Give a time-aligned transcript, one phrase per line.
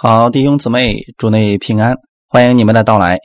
[0.00, 1.96] 好，弟兄姊妹，祝内平安，
[2.28, 3.18] 欢迎你们的到来。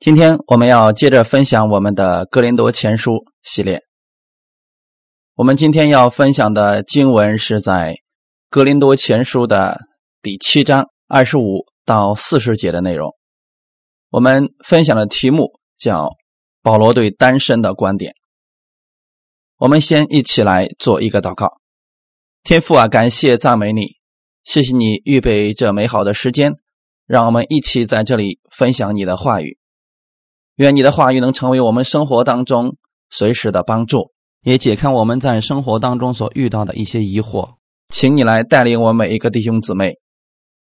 [0.00, 3.12] 今天我们要接着分享我们的《格林多前书》
[3.44, 3.82] 系列。
[5.36, 7.92] 我们今天要分享的经文是在
[8.50, 9.78] 《格林多前书》的
[10.20, 13.14] 第七章二十五到四十节的内容。
[14.10, 16.06] 我们分享的题目叫
[16.62, 18.10] 《保罗对单身的观点》。
[19.58, 21.58] 我们先一起来做一个祷告：
[22.42, 24.01] 天父啊，感谢赞美你。
[24.44, 26.54] 谢谢你预备这美好的时间，
[27.06, 29.58] 让我们一起在这里分享你的话语。
[30.56, 32.76] 愿你的话语能成为我们生活当中
[33.08, 34.10] 随时的帮助，
[34.42, 37.54] 也解开我们在生活当中所遇到的一些疑惑。
[37.88, 39.98] 请你来带领我每一个弟兄姊妹，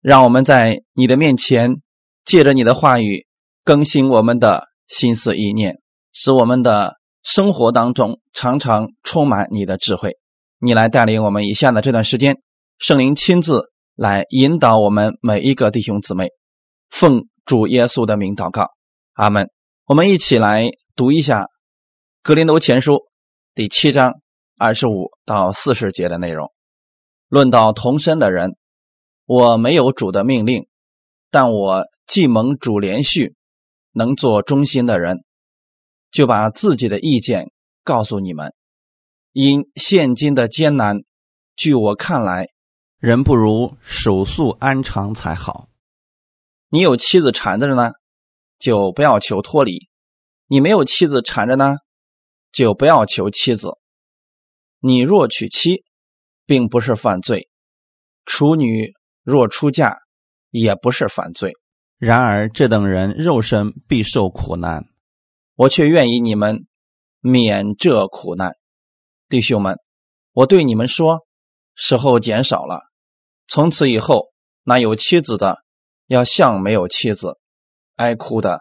[0.00, 1.76] 让我们在你的面前，
[2.24, 3.26] 借着你的话语
[3.64, 5.78] 更新我们的心思意念，
[6.12, 10.16] 使我们的生活当中常常充满你的智慧。
[10.58, 12.38] 你来带领我们以下的这段时间。
[12.78, 16.28] 圣灵亲自来引导我们每一个弟兄姊妹，
[16.88, 18.68] 奉主耶稣的名祷告，
[19.14, 19.50] 阿门。
[19.86, 21.42] 我们一起来读一下
[22.22, 22.92] 《格林多前书》
[23.52, 24.20] 第七章
[24.56, 26.52] 二十五到四十节的内容。
[27.26, 28.56] 论到同身的人，
[29.26, 30.68] 我没有主的命令，
[31.32, 33.34] 但我既蒙主连续，
[33.90, 35.24] 能做忠心的人，
[36.12, 37.50] 就把自己的意见
[37.82, 38.54] 告诉你们。
[39.32, 40.98] 因现今的艰难，
[41.56, 42.46] 据我看来。
[42.98, 45.68] 人不如守素安常才好。
[46.68, 47.92] 你有妻子缠着呢，
[48.58, 49.88] 就不要求脱离；
[50.48, 51.76] 你没有妻子缠着呢，
[52.50, 53.78] 就不要求妻子。
[54.80, 55.84] 你若娶妻，
[56.44, 57.42] 并不是犯罪；
[58.26, 59.98] 处女若出嫁，
[60.50, 61.52] 也不是犯罪。
[61.98, 64.86] 然而这等人肉身必受苦难，
[65.54, 66.66] 我却愿意你们
[67.20, 68.56] 免这苦难。
[69.28, 69.78] 弟兄们，
[70.32, 71.24] 我对你们说，
[71.76, 72.87] 时候减少了。
[73.50, 74.26] 从此以后，
[74.62, 75.64] 那有妻子的
[76.06, 77.38] 要像没有妻子，
[77.96, 78.60] 爱哭的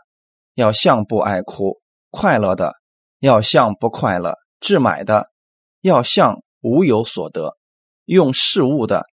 [0.54, 2.76] 要像不爱哭，快乐的
[3.20, 5.30] 要像不快乐，置买的
[5.82, 7.58] 要像无有所得，
[8.06, 9.06] 用事物的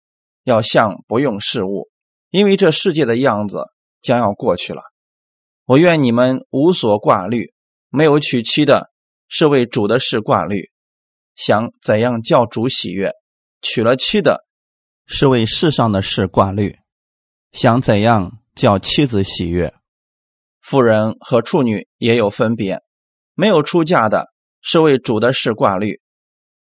[0.44, 1.90] 要像不用事物，
[2.30, 3.64] 因为这世界的样子
[4.00, 4.84] 将要过去了。
[5.66, 7.52] 我愿你们无所挂虑，
[7.90, 8.92] 没有娶妻的
[9.28, 10.70] 是为主的事挂虑，
[11.36, 13.10] 想怎样叫主喜悦；
[13.64, 14.46] 娶了妻的。
[15.06, 16.78] 是为世上的事挂虑，
[17.52, 19.74] 想怎样叫妻子喜悦。
[20.60, 22.82] 妇人和处女也有分别，
[23.34, 24.28] 没有出嫁的
[24.62, 26.02] 是为主的事挂虑，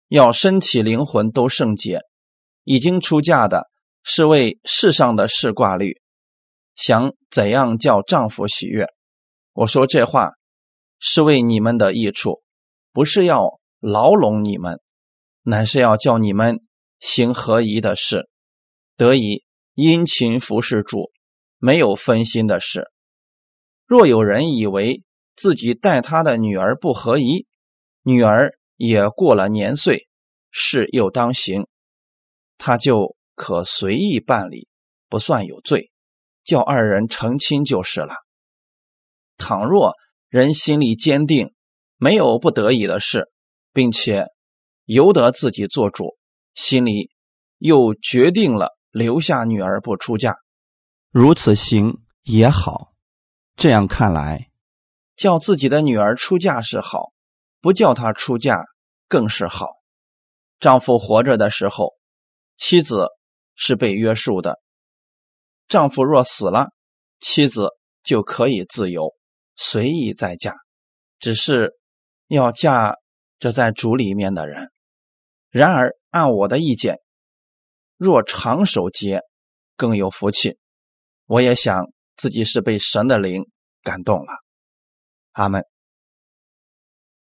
[0.07, 1.99] 要身体灵魂都圣洁；
[2.63, 3.69] 已经出嫁的
[4.03, 6.01] 是为世上的事挂虑，
[6.75, 8.87] 想怎样叫丈夫喜悦。
[9.53, 10.31] 我说这话
[10.97, 12.41] 是为你们的益处，
[12.91, 14.79] 不是要牢笼你们，
[15.43, 16.59] 乃是要叫你们
[16.99, 18.30] 行合宜的事。
[18.97, 19.43] 得以
[19.73, 21.11] 殷勤服侍主，
[21.57, 22.91] 没有分心的事。
[23.85, 25.03] 若有人以为
[25.35, 27.47] 自己待他的女儿不合宜，
[28.03, 30.07] 女儿也过了年岁，
[30.49, 31.67] 事又当行，
[32.57, 34.67] 他就可随意办理，
[35.09, 35.91] 不算有罪，
[36.43, 38.15] 叫二人成亲就是了。
[39.37, 39.93] 倘若
[40.29, 41.53] 人心里坚定，
[41.97, 43.31] 没有不得已的事，
[43.73, 44.27] 并且
[44.85, 46.17] 由得自己做主，
[46.53, 47.09] 心里
[47.57, 48.77] 又决定了。
[48.91, 50.35] 留下女儿不出嫁，
[51.09, 52.91] 如此行也好。
[53.55, 54.49] 这样看来，
[55.15, 57.11] 叫自己的女儿出嫁是好，
[57.59, 58.65] 不叫她出嫁
[59.07, 59.67] 更是好。
[60.59, 61.93] 丈夫活着的时候，
[62.57, 63.07] 妻子
[63.55, 64.55] 是被约束的；
[65.67, 66.69] 丈夫若死了，
[67.19, 67.69] 妻子
[68.03, 69.13] 就可以自由
[69.55, 70.53] 随意再嫁，
[71.19, 71.73] 只是
[72.27, 72.95] 要嫁
[73.39, 74.71] 这在主里面的人。
[75.49, 76.99] 然而，按我的意见。
[78.03, 79.21] 若长守节，
[79.77, 80.57] 更有福气。
[81.27, 81.85] 我也想
[82.17, 83.45] 自己是被神的灵
[83.83, 84.33] 感动了。
[85.33, 85.63] 阿门。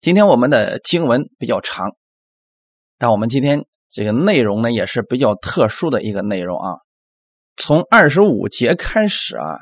[0.00, 1.96] 今天我们的经文比较长，
[2.96, 6.76] 但我们今天这个内容呢也是比较特殊的一个内容啊。
[7.56, 9.58] 从二十五节开始啊，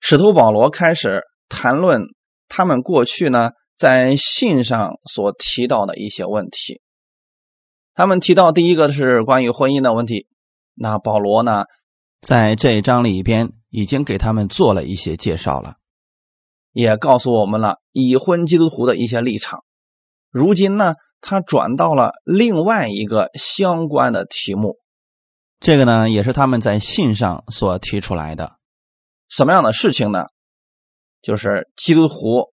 [0.00, 2.02] 使徒保罗开始谈论
[2.48, 6.80] 他们过去呢在信上所提到的一些问题。
[7.94, 10.26] 他们提到第一个是关于婚姻的问题。
[10.74, 11.64] 那保罗呢，
[12.20, 15.76] 在这一章里边已经给他们做了一些介绍了，
[16.72, 19.64] 也告诉我们了已婚基督徒的一些立场。
[20.30, 24.78] 如今呢，他转到了另外一个相关的题目，
[25.60, 28.56] 这个呢也是他们在信上所提出来的。
[29.28, 30.26] 什么样的事情呢？
[31.20, 32.52] 就是基督徒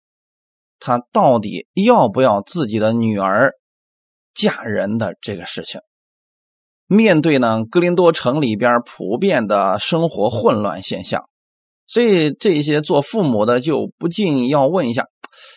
[0.79, 3.53] 他到底要不要自己的女儿
[4.35, 5.81] 嫁人的这个事情。
[6.89, 11.29] 面对呢哥林多城里边普遍的生活混乱现象，
[11.87, 15.05] 所以这些做父母的就不禁要问一下：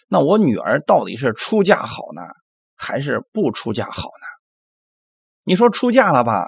[0.09, 2.21] 那我女儿到底是出嫁好呢，
[2.75, 4.27] 还是不出嫁好呢？
[5.45, 6.47] 你说出嫁了吧？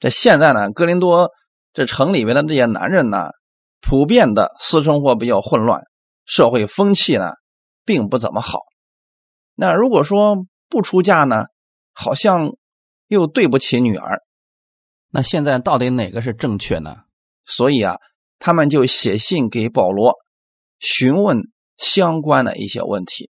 [0.00, 1.30] 这现在呢，哥林多
[1.72, 3.30] 这城里面的这些男人呢，
[3.80, 5.80] 普遍的私生活比较混乱，
[6.24, 7.34] 社会风气呢，
[7.84, 8.58] 并不怎么好。
[9.54, 11.44] 那如果说不出嫁呢，
[11.92, 12.52] 好像
[13.14, 14.22] 又对不起女儿。
[15.10, 16.96] 那现在到底哪个是正确呢？
[17.44, 17.96] 所以啊，
[18.38, 20.14] 他们就写信给保罗，
[20.78, 21.42] 询问
[21.76, 23.30] 相关的一些问题。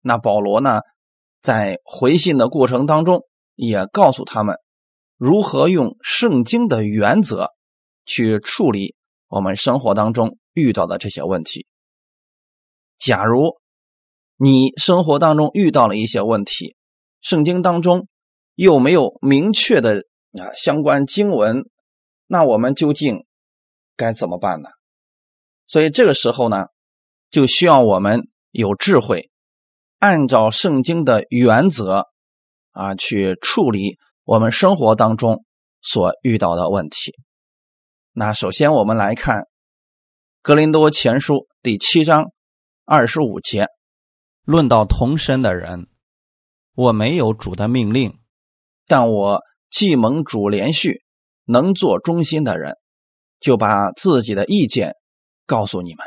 [0.00, 0.80] 那保罗呢，
[1.40, 3.22] 在回信的过程当中。
[3.62, 4.56] 也告诉他们
[5.18, 7.50] 如何用圣经的原则
[8.06, 8.94] 去处理
[9.28, 11.66] 我们生活当中遇到的这些问题。
[12.96, 13.60] 假如
[14.38, 16.74] 你生活当中遇到了一些问题，
[17.20, 18.08] 圣经当中
[18.60, 20.04] 又没有明确的
[20.38, 21.64] 啊相关经文，
[22.26, 23.24] 那我们究竟
[23.96, 24.68] 该怎么办呢？
[25.66, 26.66] 所以这个时候呢，
[27.30, 29.30] 就需要我们有智慧，
[29.98, 32.08] 按照圣经的原则。
[32.72, 35.44] 啊，去处理我们生活当中
[35.82, 37.12] 所遇到的问题。
[38.12, 39.40] 那首先我们来看
[40.40, 42.30] 《格林多前书》第七章
[42.84, 43.66] 二十五节，
[44.44, 45.88] 论到同身的人，
[46.74, 48.19] 我没有主的命令，
[48.90, 49.40] 但我
[49.70, 51.04] 既蒙主连续，
[51.44, 52.74] 能做忠心的人，
[53.38, 54.96] 就把自己的意见
[55.46, 56.04] 告诉你们。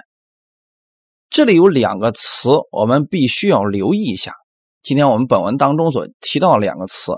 [1.30, 4.33] 这里有两个词，我们必须要留意一下。
[4.81, 7.13] 今天我们本文当中所提到两个词，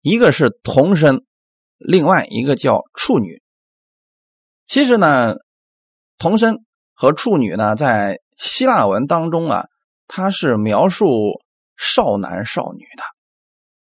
[0.00, 1.26] 一个是童身，
[1.76, 3.42] 另外一个叫处女。
[4.64, 5.34] 其实呢，
[6.16, 9.66] 童身和处女呢，在希腊文当中啊，
[10.08, 11.06] 它是描述
[11.76, 13.04] 少男少女的，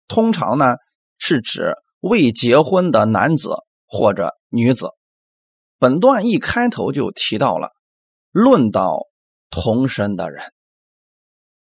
[0.09, 0.75] 通常呢
[1.23, 3.51] 是指未结婚的男子
[3.85, 4.87] 或者女子。
[5.77, 7.69] 本段一开头就提到了，
[8.31, 9.07] 论到
[9.51, 10.43] 同身的人，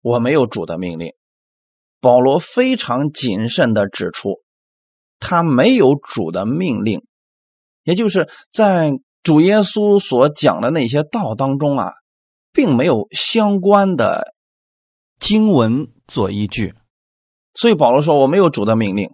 [0.01, 1.13] 我没有主的命令。
[1.99, 4.41] 保罗非常谨慎的指出，
[5.19, 7.05] 他没有主的命令，
[7.83, 11.91] 也就是在主耶稣所讲的那些道当中啊，
[12.53, 14.33] 并没有相关的
[15.19, 16.73] 经文做依据。
[17.53, 19.11] 所以保罗说：“我没有主的命令。”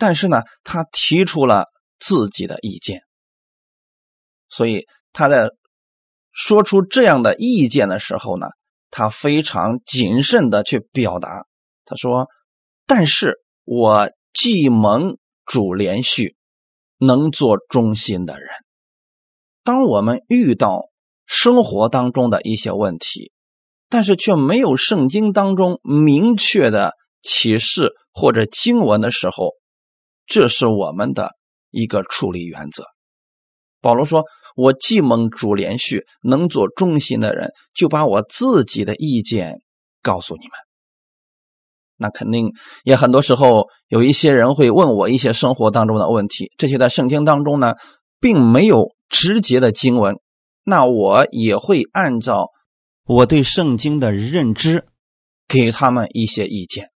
[0.00, 1.66] 但是呢，他提出了
[1.98, 3.02] 自己的意见。
[4.48, 5.50] 所以他在
[6.32, 8.46] 说出这样的意见的时候呢，
[8.90, 11.44] 他非常谨慎的去表达。
[11.84, 12.28] 他说
[12.86, 16.36] ：“但是我既蒙主连续，
[16.98, 18.48] 能做忠心的人。
[19.62, 20.88] 当我们遇到
[21.26, 23.32] 生活当中的一些问题，
[23.90, 29.50] 但是却没有圣经当中明确的启示或者经文的时候，
[30.30, 31.32] 这是我们的
[31.70, 32.84] 一个处理原则。”
[33.82, 34.24] 保罗说
[34.56, 39.60] ：“我既蒙主连续，能做忠心的人，就把我自己的意见
[40.00, 40.52] 告诉你们。”
[41.96, 42.52] 那肯定
[42.84, 47.74] 也很多时候有一些人会问我一些生活当中的问题，这些在圣经当中呢，
[48.20, 50.16] 并没有直接的经文，
[50.64, 52.48] 那我也会按照
[53.04, 54.86] 我对圣经的认知，
[55.48, 56.86] 给他们一些意见。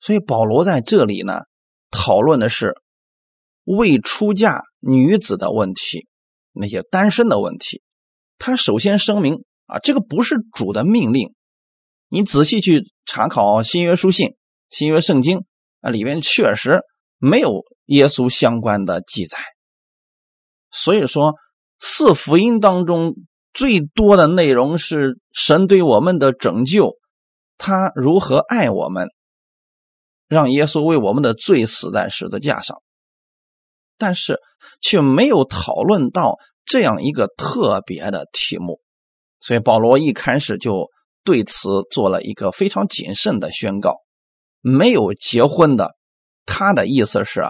[0.00, 1.42] 所以保罗在这里呢，
[1.96, 2.74] 讨论的是
[3.62, 6.08] 未出嫁女子的问题，
[6.52, 7.82] 那些单身的问题。
[8.36, 11.32] 他首先声明啊，这个不是主的命令。
[12.08, 14.34] 你仔细去查考新约书信、
[14.70, 15.44] 新约圣经
[15.80, 16.80] 啊，里面确实
[17.18, 19.38] 没有耶稣相关的记载。
[20.72, 21.34] 所以说，
[21.78, 23.14] 四福音当中
[23.52, 26.98] 最多的内容是神对我们的拯救，
[27.56, 29.08] 他如何爱我们，
[30.28, 32.82] 让耶稣为我们的罪死在十字架上，
[33.98, 34.40] 但是
[34.80, 38.80] 却没有讨论到这样一个特别的题目。
[39.40, 40.88] 所以保罗一开始就。
[41.26, 43.96] 对此做了一个非常谨慎的宣告：
[44.60, 45.94] 没有结婚的，
[46.44, 47.40] 他的意思是，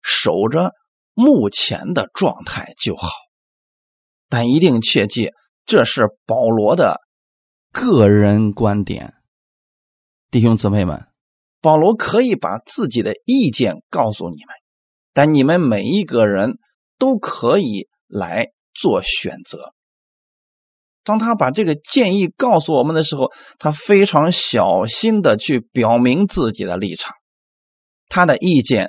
[0.00, 0.72] 守着
[1.12, 3.10] 目前的状态就好。
[4.30, 5.32] 但一定切记，
[5.66, 7.02] 这是保罗的
[7.70, 9.12] 个人观点。
[10.30, 11.07] 弟兄姊妹们，
[11.60, 14.54] 保罗可以把自己的意见告诉你们，
[15.12, 16.58] 但你们每一个人
[16.98, 19.74] 都可以来做选择。
[21.04, 27.14] 当他把这个建议告诉我们的时候，他非常小心的去表明自己的立场。
[28.08, 28.88] 他的意见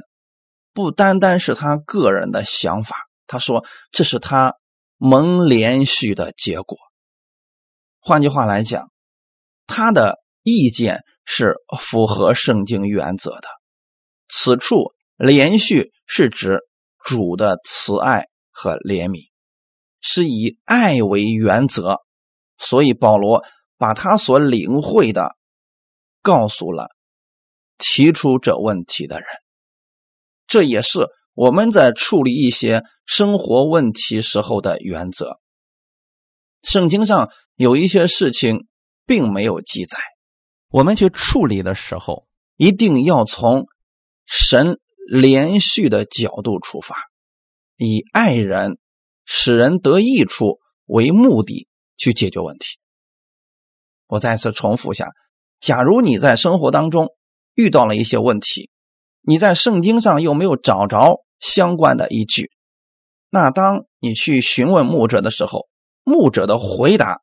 [0.74, 2.96] 不单单是他个人的想法，
[3.26, 4.56] 他说这是他
[4.98, 6.78] 蒙连续的结果。
[8.02, 8.92] 换句话来讲，
[9.66, 13.48] 他的意见是符合圣经原则的。
[14.28, 16.62] 此处连续是指
[17.06, 19.30] 主的慈爱和怜悯，
[20.02, 21.98] 是以爱为原则，
[22.58, 23.46] 所以保罗
[23.78, 25.36] 把他所领会的
[26.24, 26.90] 告诉了
[27.78, 29.28] 提出这问题的人。
[30.48, 35.40] 这也是我们在处理一些生活问题时候的原则。
[36.64, 38.68] 圣经上有一些事情
[39.06, 40.00] 并没有记载，
[40.70, 43.66] 我们去处理的时候，一定要从
[44.26, 46.96] 神连续的角度出发，
[47.76, 48.78] 以爱人、
[49.26, 52.78] 使人得益处为目的去解决问题。
[54.06, 55.10] 我再次重复一下：
[55.60, 57.08] 假如你在生活当中
[57.56, 58.70] 遇到了一些问题，
[59.22, 62.52] 你在圣经上又没有找着相关的依据，
[63.32, 65.68] 那当你去询问牧者的时候，
[66.04, 67.22] 牧者的回答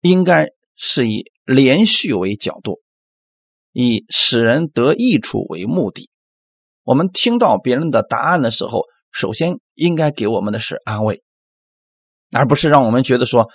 [0.00, 2.80] 应该是以连续为角度，
[3.72, 6.10] 以使人得益处为目的。
[6.84, 11.22] 我们听到别人的答案的时候，首先应该给我们的是安慰，
[12.30, 13.48] 而不是让我们觉得说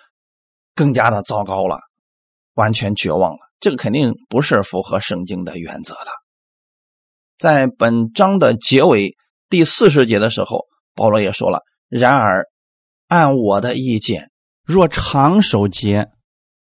[0.75, 1.79] 更加的糟糕了，
[2.53, 3.39] 完全绝望了。
[3.60, 6.12] 这个肯定不是符合圣经的原则的。
[7.38, 9.15] 在本章的结尾
[9.50, 12.46] 第四十节的时候，保罗也说了：“然而，
[13.08, 14.32] 按我的意见。”
[14.63, 16.08] 若长守节，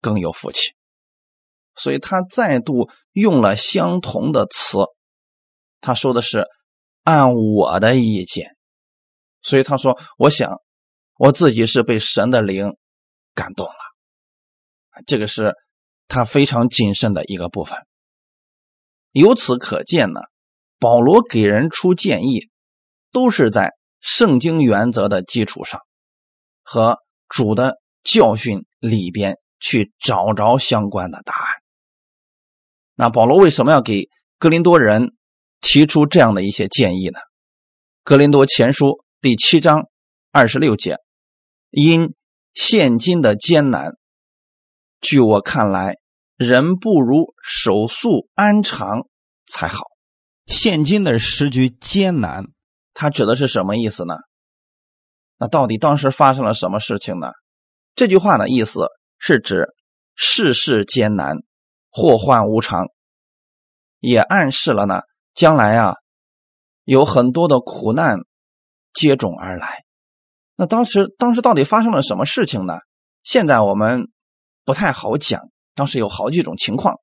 [0.02, 0.74] 更有福气。
[1.76, 4.78] 所以他再度用了相同的词，
[5.82, 6.46] 他说的是
[7.04, 8.48] 按我的意见。
[9.42, 10.60] 所以他说：“我想
[11.18, 12.76] 我自己是被神的灵
[13.34, 13.74] 感动了。”
[15.08, 15.54] 这个是
[16.08, 17.80] 他非常谨慎的一个部分。
[19.12, 20.22] 由此可见呢，
[20.80, 22.50] 保罗给人出建议，
[23.12, 25.80] 都是在圣经原则的基础上
[26.62, 27.00] 和
[27.30, 27.80] 主的。
[28.06, 31.63] 教训里边去找着相关的答案。
[32.96, 35.14] 那保罗为什么要给格林多人
[35.62, 37.20] 提出这样的一些建议呢？
[38.04, 39.88] 格林多前书第七章
[40.32, 40.98] 二十六节，
[41.72, 42.14] 因
[42.54, 43.94] 现今的艰难，
[45.02, 45.96] 据我看来，
[46.36, 49.08] 人不如守素安常
[49.46, 49.86] 才好。
[50.46, 52.44] 现今的时局艰难，
[52.94, 54.16] 它指的是什么意思呢？
[55.40, 57.32] 那到底当时发生了什么事情呢？
[57.96, 59.70] 这句话的意思是指
[60.16, 61.38] 世事艰难，
[61.94, 62.88] 祸患无常，
[64.00, 65.02] 也暗示了呢
[65.34, 65.94] 将来啊
[66.84, 68.18] 有很多的苦难
[68.94, 69.84] 接踵而来。
[70.56, 72.80] 那当时当时到底发生了什么事情呢？
[73.22, 74.10] 现在我们
[74.66, 75.42] 不太好讲。
[75.76, 77.00] 当时有好几种情况，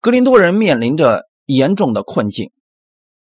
[0.00, 2.52] 格林多人面临着严重的困境，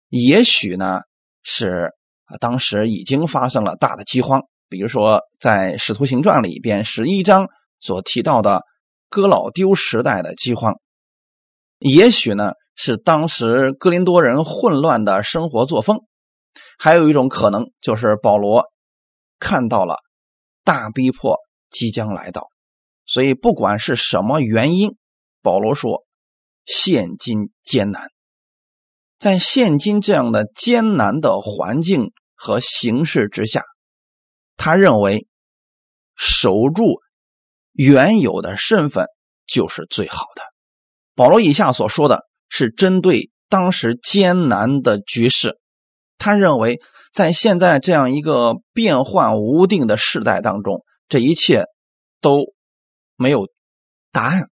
[0.08, 1.02] 也许呢
[1.44, 1.92] 是
[2.26, 4.44] 啊当时已经发生了大的饥荒。
[4.70, 7.48] 比如说，在《使徒行传》里边十一章
[7.80, 8.64] 所提到的
[9.16, 10.78] 哥老丢时代的饥荒，
[11.80, 16.00] 也许呢是当时哥林多人混乱的生活作风，
[16.78, 18.66] 还有一种可能就是保罗
[19.40, 19.96] 看到了
[20.66, 21.38] 大逼迫
[21.70, 22.50] 即将来到，
[23.06, 24.98] 所以不管是什么原因，
[25.42, 26.04] 保罗说
[26.66, 28.10] 现今艰难，
[29.18, 33.64] 在现今这样的艰难的环境和形势之下。
[34.58, 35.26] 他认为，
[36.18, 37.00] 守住
[37.76, 39.06] 原有的身份
[39.46, 40.42] 就是最好的。
[41.14, 45.60] 保罗以下所说的是针对当时艰难的局势。
[46.18, 46.82] 他认为，
[47.14, 51.66] 在现在这样一个变幻无定的时代当中，这一切
[52.22, 52.54] 都
[53.16, 53.48] 没有
[54.12, 54.50] 答案，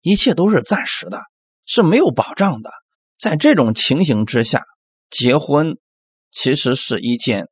[0.00, 1.20] 一切都是暂时的，
[1.64, 2.70] 是没有保障的。
[3.18, 4.64] 在这种情形之下，
[5.10, 5.78] 结婚
[6.30, 7.48] 其实是一件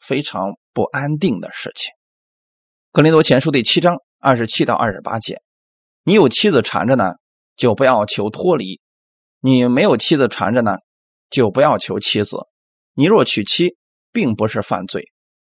[0.00, 0.54] 非常。
[0.76, 1.92] 不安定的事情，
[2.90, 3.94] 《格林多前书》第七章
[4.24, 5.42] 二十七到二十八节：
[6.02, 7.16] 你有妻子缠着呢，
[7.56, 8.80] 就不要求脱离；
[9.40, 10.78] 你没有妻子缠着呢，
[11.28, 12.38] 就不要求妻子。
[12.94, 13.76] 你若娶妻，
[14.12, 15.02] 并不是犯罪；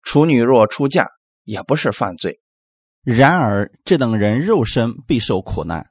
[0.04, 1.08] 处女若出嫁，
[1.46, 2.42] 也不是犯罪。
[3.04, 5.90] 然而这等人肉身必受苦难，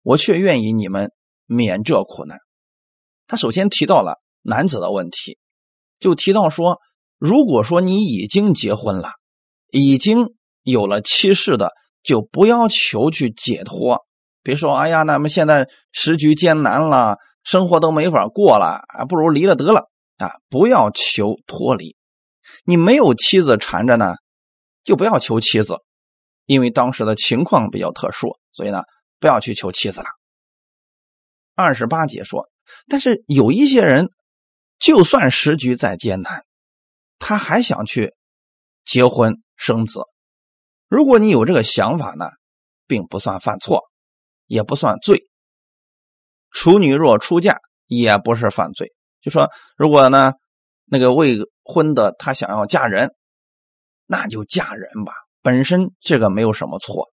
[0.00, 1.12] 我却愿意你们
[1.44, 2.38] 免这苦难。
[3.26, 5.36] 他首先提到了男子的问题，
[5.98, 6.80] 就提到说。
[7.16, 9.12] 如果说你已经结婚了，
[9.70, 11.72] 已经有了妻室的，
[12.04, 14.04] 就不要求去解脱。
[14.44, 20.36] 别说，哎呀，那么现在时局艰难了，生活都没法过了啊，不如离了得了啊！
[20.50, 21.96] 不要求脱离。
[22.64, 24.14] 你没有妻子缠着呢，
[24.84, 25.78] 就不要求妻子，
[26.44, 28.82] 因为当时的情况比较特殊，所以呢，
[29.18, 30.06] 不要去求妻子了。
[31.54, 32.50] 二十八节说，
[32.86, 34.10] 但是有一些人，
[34.78, 36.44] 就算时局再艰难。
[37.18, 38.12] 他还想去
[38.84, 40.00] 结婚生子，
[40.88, 42.26] 如果你有这个想法呢，
[42.86, 43.82] 并不算犯错，
[44.46, 45.28] 也不算罪。
[46.50, 48.92] 处女若出嫁，也不是犯罪。
[49.20, 50.34] 就说如果呢，
[50.84, 53.14] 那个未婚的她想要嫁人，
[54.06, 55.12] 那就嫁人吧，
[55.42, 57.10] 本身这个没有什么错。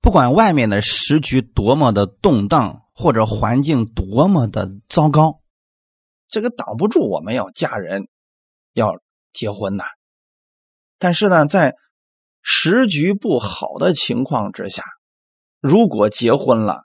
[0.00, 5.40] 不管外面的时局多么的动荡，或者环境多么的糟糕，
[6.28, 8.08] 这个挡不住我们要嫁人，
[8.72, 8.92] 要
[9.32, 9.84] 结婚呐。
[10.98, 11.74] 但是呢，在
[12.42, 14.84] 时局不好的情况之下，
[15.60, 16.82] 如果结婚了，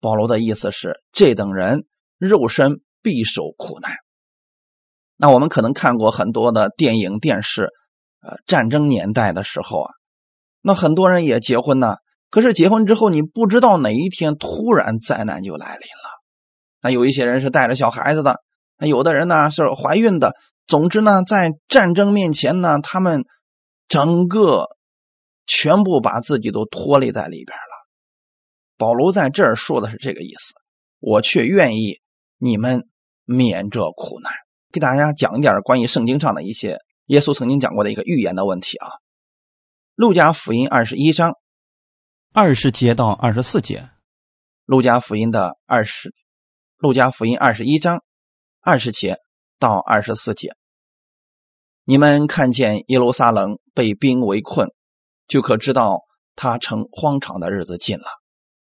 [0.00, 1.86] 保罗的意思是，这等人
[2.18, 3.92] 肉身必受苦难。
[5.16, 7.70] 那我们可能看过很多的电影、电视，
[8.20, 9.90] 呃，战争年代的时候啊，
[10.60, 11.96] 那很多人也结婚呢。
[12.28, 16.10] 可是结婚之后，你不知道哪一天突然灾难就来临了。
[16.82, 18.40] 那有一些人是带着小孩子的，
[18.78, 20.34] 那有的人呢是怀孕的。
[20.66, 23.24] 总之呢，在战争面前呢，他们
[23.88, 24.66] 整个
[25.46, 27.86] 全部把自己都脱离在里边了。
[28.76, 30.54] 保罗在这儿说的是这个意思，
[30.98, 32.00] 我却愿意
[32.38, 32.88] 你们
[33.24, 34.32] 免这苦难。
[34.72, 38.88] 给大家讲一点关于圣经上的一些耶稣曾经讲过的一个预言的问题啊，
[39.94, 41.32] 《路加福音》二十一章。
[42.32, 43.88] 二十节到二十四节，
[44.66, 46.12] 路加福音的二十，
[46.76, 48.04] 路加福音二十一章
[48.60, 49.16] 二十节
[49.58, 50.54] 到二十四节。
[51.84, 54.68] 你们看见耶路撒冷被兵围困，
[55.28, 56.02] 就可知道
[56.34, 58.06] 他成荒场的日子近了。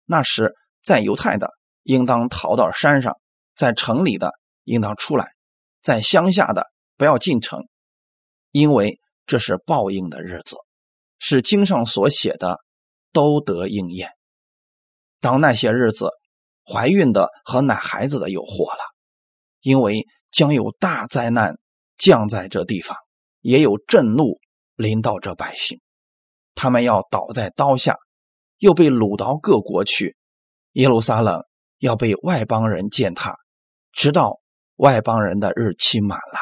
[0.05, 1.51] 那时，在犹太的
[1.83, 3.17] 应当逃到山上，
[3.55, 4.33] 在城里的
[4.65, 5.29] 应当出来，
[5.81, 6.67] 在乡下的
[6.97, 7.67] 不要进城，
[8.51, 10.57] 因为这是报应的日子，
[11.19, 12.61] 是经上所写的。
[13.15, 14.09] 都得应验。
[15.21, 16.09] 当那些日子，
[16.65, 18.81] 怀孕的和奶孩子的有祸了，
[19.61, 21.59] 因为将有大灾难
[21.99, 22.97] 降在这地方，
[23.43, 24.41] 也有震怒
[24.77, 25.82] 临到这百姓，
[26.55, 27.97] 他们要倒在刀下，
[28.59, 30.17] 又被掳到各国去。
[30.73, 31.43] 耶路撒冷
[31.79, 33.37] 要被外邦人践踏，
[33.93, 34.41] 直到
[34.77, 36.39] 外邦人的日期满了。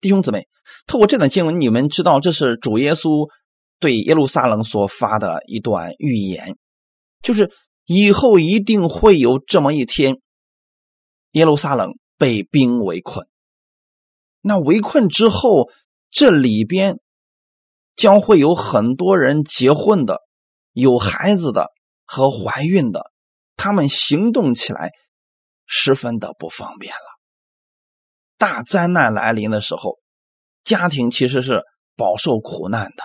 [0.00, 0.46] 弟兄姊妹，
[0.86, 3.28] 透过这段经文，你们知道这是主耶稣。
[3.78, 6.56] 对耶路撒冷所发的一段预言，
[7.20, 7.52] 就是
[7.84, 10.22] 以后一定会有这么一天，
[11.32, 13.28] 耶路撒冷被兵围困。
[14.40, 15.68] 那围困之后，
[16.10, 16.98] 这里边
[17.96, 20.20] 将会有很多人结婚的、
[20.72, 21.70] 有孩子的
[22.04, 23.10] 和怀孕的，
[23.56, 24.92] 他们行动起来
[25.66, 27.00] 十分的不方便了。
[28.38, 29.98] 大灾难来临的时候，
[30.62, 31.62] 家庭其实是
[31.96, 33.02] 饱受苦难的。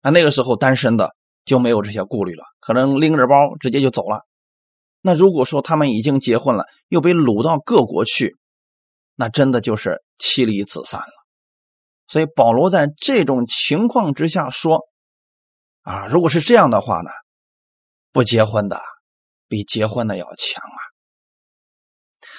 [0.00, 4.20] 那那个时候单身的就没有这些顾虑了，可能拎着包直接就走了。
[5.00, 8.36] 那如果说他们已经结婚了，又被掳到各国去，
[9.16, 11.13] 那真的就是妻离子散了。
[12.06, 14.88] 所以保罗在这种情况之下说
[15.82, 17.10] ：“啊，如果是这样的话呢，
[18.12, 18.80] 不结婚的
[19.48, 20.78] 比结婚的要强啊。”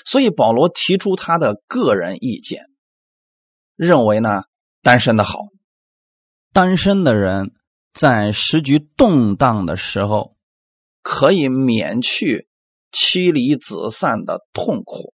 [0.05, 2.65] 所以保罗提出他的个人意见，
[3.75, 4.43] 认为呢
[4.81, 5.39] 单身的好。
[6.53, 7.53] 单身的人
[7.93, 10.35] 在时局动荡的时候，
[11.01, 12.47] 可以免去
[12.91, 15.13] 妻离子散的痛苦，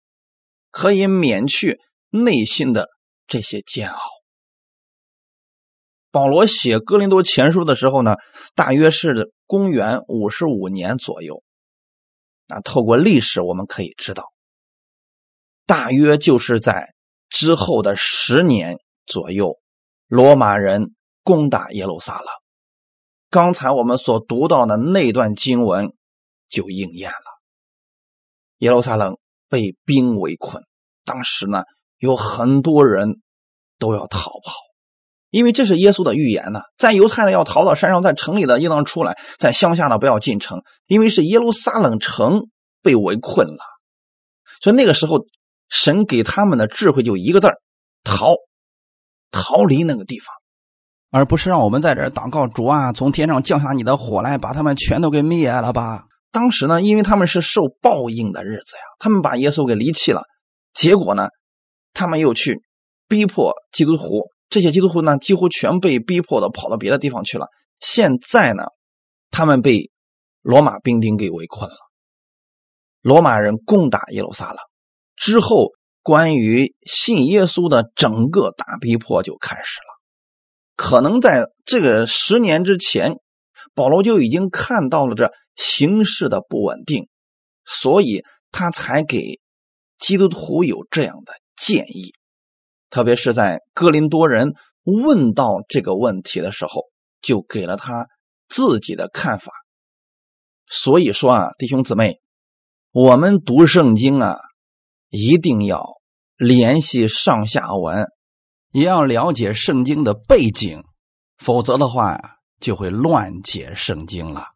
[0.71, 2.89] 可以免去内心的
[3.27, 3.99] 这些煎熬。
[6.11, 8.15] 保罗写哥林多前书的时候呢，
[8.53, 11.41] 大约是公元五十五年左右。
[12.47, 14.31] 啊，透过历史我们可以知道，
[15.65, 16.93] 大约就是在
[17.29, 19.57] 之后的十年左右，
[20.07, 20.93] 罗马人。
[21.23, 22.27] 攻打耶路撒冷，
[23.29, 25.93] 刚才我们所读到的那段经文
[26.49, 27.39] 就应验了。
[28.57, 30.63] 耶路撒冷被兵围困，
[31.05, 31.61] 当时呢
[31.99, 33.21] 有很多人
[33.77, 34.55] 都要逃跑，
[35.31, 36.61] 因为这是耶稣的预言呢。
[36.77, 42.43] 在犹太的要逃到山上，在城里的应当出来，在乡下的不要进城，因为是耶路撒冷城
[42.83, 43.63] 被围困了。
[44.61, 45.25] 所以那个时候，
[45.69, 47.49] 神给他们的智慧就一个字
[48.03, 48.35] 逃，
[49.31, 50.35] 逃离那个地方。
[51.09, 56.05] 而不是让我们在这儿祷告主啊，从天上降下你的火来，把他们全都给灭了吧。
[56.31, 60.23] 当时呢，因为他们是受报应的日子呀，他们把耶稣给离弃了，
[60.73, 61.27] 结果呢，
[61.93, 62.61] 他们又去
[63.09, 67.47] 逼迫基督徒，这些基督徒呢，几乎全被逼迫的跑到别的地方去了。
[67.79, 68.65] 现在呢，
[69.31, 69.89] 他们被
[70.41, 71.75] 罗马兵丁给围困了，
[73.01, 74.59] 罗马人攻打耶路撒冷
[75.15, 75.71] 之后，
[76.03, 79.87] 关于信耶稣的整个大逼迫就开始了。
[80.75, 83.13] 可能在这个十年之前，
[83.73, 87.07] 保罗就已经看到了这形势的不稳定，
[87.63, 89.39] 所以他才给
[89.97, 92.13] 基督徒有这样的建议。
[92.91, 96.83] 特别是在哥林多人问到这个问题的时候，
[97.21, 98.07] 就给了他
[98.47, 99.51] 自己的看法。
[100.67, 102.19] 所以说啊，弟兄姊妹，
[102.91, 104.37] 我们读圣经啊，
[105.09, 106.01] 一定要
[106.37, 108.05] 联系上下文，
[108.71, 110.83] 也要了解圣经的背景，
[111.37, 112.19] 否则的话
[112.59, 114.47] 就会乱解圣经了。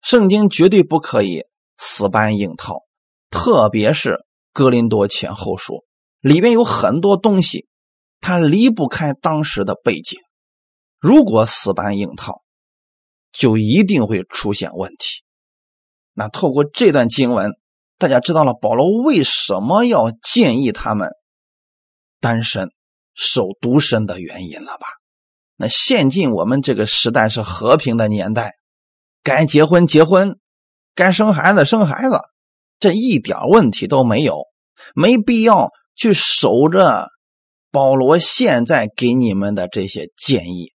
[0.00, 1.44] 圣经绝对不可以
[1.76, 2.82] 死搬硬套，
[3.30, 4.10] 特别是
[4.52, 5.72] 《哥林多前后书》
[6.24, 7.68] 里面有很多东西，
[8.20, 10.18] 它离不开当时的背景。
[10.98, 12.42] 如果死搬硬套，
[13.30, 15.22] 就一定会出现问题。
[16.14, 17.52] 那透过这段经文。
[17.96, 21.10] 大家知道了保罗为什么要建议他们
[22.20, 22.70] 单身
[23.14, 24.88] 守独身的原因了吧？
[25.56, 28.54] 那现今我们这个时代是和平的年代，
[29.22, 30.40] 该结婚结婚，
[30.96, 32.20] 该生孩子生孩子，
[32.80, 34.42] 这一点问题都没有，
[34.96, 37.08] 没必要去守着
[37.70, 40.72] 保罗现在给你们的这些建议。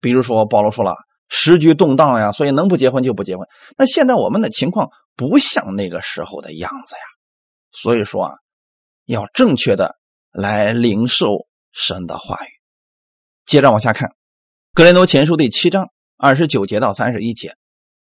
[0.00, 0.94] 比如说，保罗说了
[1.28, 3.46] 时局动荡呀，所以能不结婚就不结婚。
[3.76, 4.90] 那现在我们的情况。
[5.16, 7.02] 不像那个时候的样子呀，
[7.70, 8.32] 所以说啊，
[9.04, 9.94] 要正确的
[10.32, 12.48] 来领受神的话语。
[13.46, 14.08] 接着往下看，
[14.72, 15.86] 《格林多前书》第七章
[16.16, 17.54] 二十九节到三十一节，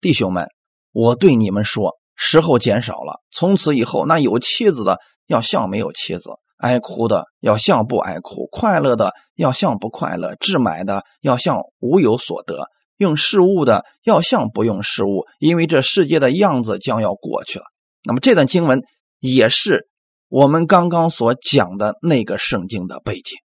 [0.02, 0.48] 弟兄们，
[0.92, 12.66] 我对你们说，时候减少了，从此以后，那有妻子的要像没有妻子，爱哭的要像不爱哭，快乐的要像不快乐，置买的要像无有所得。
[12.96, 17.66] 用事物的要像不用事物，因为这世界的样子将要过去了。
[18.02, 18.82] 那么这段经文
[19.20, 19.86] 也是
[20.28, 23.38] 我们刚刚所讲的那个圣经的背景。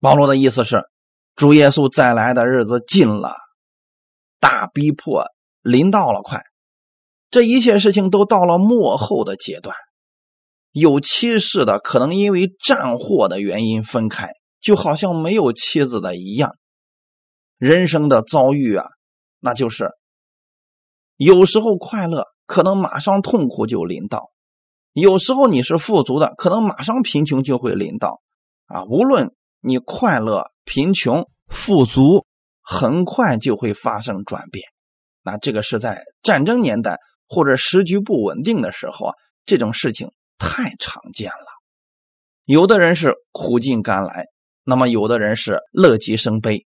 [0.00, 0.82] 保罗的意思是，
[1.36, 3.36] 主耶稣再来的日子近了，
[4.40, 5.26] 大逼迫
[5.62, 6.42] 临到了，快，
[7.30, 9.76] 这一切事情都到了末后的阶段。
[10.74, 14.28] 有妻室的可能因为战祸的原因分开，
[14.60, 16.50] 就好像没有妻子的一样。
[17.58, 18.84] 人生的遭遇啊，
[19.38, 19.92] 那就是
[21.16, 24.32] 有时候快乐，可能马上痛苦就临到；
[24.92, 28.20] 有时候你是富足的，可能马上贫穷就会临到。
[28.66, 32.26] 啊，无论你快乐、贫穷、富足，
[32.62, 34.64] 很快就会发生转变。
[35.22, 39.14] 那这个是在战争年代或者时局不稳定的时候啊，
[39.46, 41.46] 这种事情太常见了。
[42.44, 44.26] 有的人是苦尽甘来，
[44.64, 46.66] 那么有的人是乐极生悲。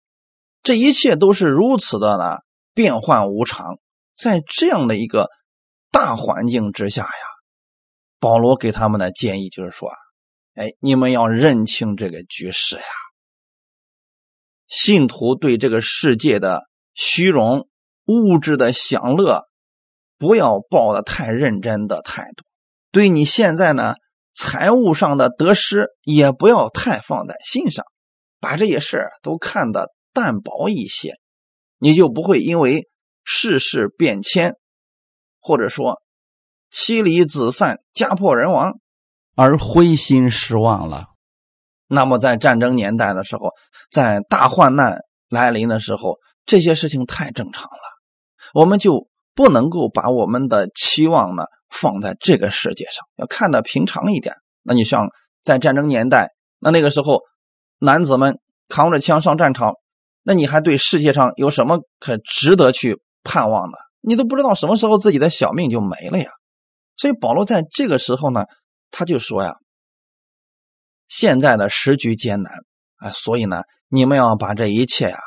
[0.61, 2.37] 这一切都是如此的呢，
[2.73, 3.79] 变幻无常。
[4.13, 5.29] 在这样的一个
[5.91, 7.09] 大环境之下呀，
[8.19, 9.89] 保罗给他们的建议就是说
[10.55, 12.83] ：“哎，你们要认清这个局势呀。
[14.67, 17.67] 信徒对这个世界的虚荣、
[18.05, 19.47] 物质的享乐，
[20.17, 22.43] 不要抱的太认真的态度；
[22.93, 23.95] 对你现在呢
[24.33, 27.83] 财务上的得失，也不要太放在心上，
[28.39, 31.15] 把这些事都看得。”淡薄一些，
[31.79, 32.87] 你就不会因为
[33.23, 34.53] 世事变迁，
[35.41, 36.03] 或者说
[36.69, 38.73] 妻离子散、家破人亡
[39.33, 41.07] 而灰心失望了。
[41.87, 43.53] 那么在战争年代的时候，
[43.89, 47.79] 在大患难来临的时候，这些事情太正常了，
[48.53, 54.35] 我们就不能够把我们的期望呢放在这个世界上，要看得平常一点。
[54.61, 55.09] 那你像
[55.41, 57.21] 在战争年代，那那个时候
[57.79, 59.73] 男子们扛着枪上战场。
[60.25, 63.77] 那你还对世界上有什么可值得去盼望的？
[63.99, 66.31] 你都不知道什么时候自己的小命就没了呀！
[66.95, 68.45] 所以保罗在这个时候呢，
[68.89, 69.55] 他就说呀
[71.09, 72.53] ：“现在的时局艰难
[72.99, 75.19] 啊，所以呢，你们要把这一切呀，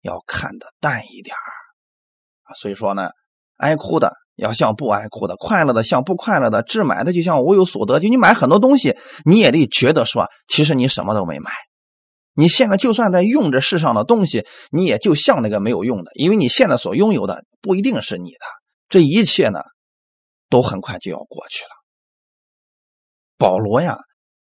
[0.00, 2.54] 要看得淡一点啊。
[2.54, 3.10] 所以说呢，
[3.58, 8.00] 爱哭的要像不爱哭的，快乐的像不快乐的，置买的就像无有所得。
[8.00, 11.50] 就你买很多东西，你也得觉得说，其实你什么都没买。”
[12.34, 18.38] 你现在就算在用着世上的东西，你也就像那个没有用的，因为你现在所拥有的不一定是你的。
[18.88, 19.60] 这一切呢，
[20.48, 21.70] 都很快就要过去了。
[23.36, 23.98] 保罗呀，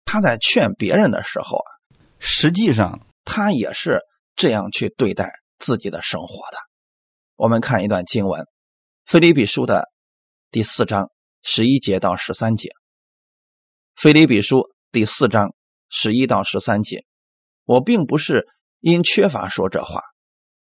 [0.05, 1.69] 他在劝别人的时候啊，
[2.17, 3.99] 实际上他也是
[4.37, 6.57] 这样去对待自己的生活的。
[7.35, 8.41] 我们看一段经文，
[9.11, 9.89] 《腓立比书》的
[10.51, 12.69] 第四章十一节到十三节，
[13.93, 15.53] 《腓立比书》第四章
[15.89, 17.03] 十一到十三节。
[17.65, 18.47] 我并不是
[18.79, 20.01] 因缺乏说这话，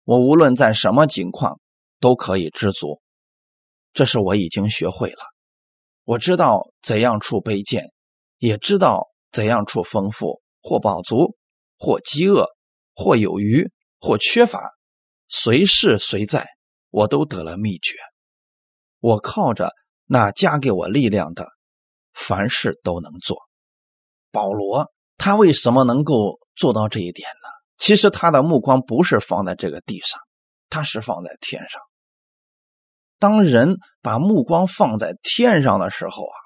[0.03, 1.61] 我无论在什么境况
[2.01, 3.01] 都可以知足，
[3.93, 5.23] 这是我已经学会了。
[6.03, 7.85] 我知道怎样处卑贱，
[8.39, 11.37] 也知道怎样处丰富，或饱足，
[11.79, 12.47] 或饥饿，
[12.97, 14.59] 或有余，或缺乏，
[15.29, 16.49] 随是随在，
[16.89, 17.95] 我都得了秘诀。
[19.01, 19.73] 我靠着
[20.07, 21.49] 那加给我力量的，
[22.13, 23.39] 凡事都能做。
[24.31, 26.39] 保罗他为什么能够？
[26.57, 27.49] 做到这一点呢？
[27.79, 30.21] 其实他的目光不是放在这个地上，
[30.69, 31.81] 他是放在天上。
[33.19, 36.37] 当人把目光放在天上的时候啊，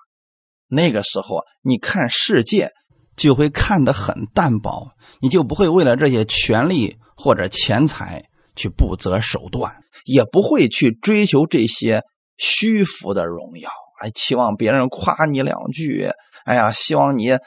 [0.68, 2.70] 那个时候你看世界
[3.16, 12.02] 就会看得很淡薄，你就不会为了这些权利或者钱财去不择手段，也不会去追求这些
[12.36, 13.70] 虚浮的荣耀，
[14.00, 16.10] 哎，期望别人夸你两句，
[16.44, 17.40] 哎呀，希望你啊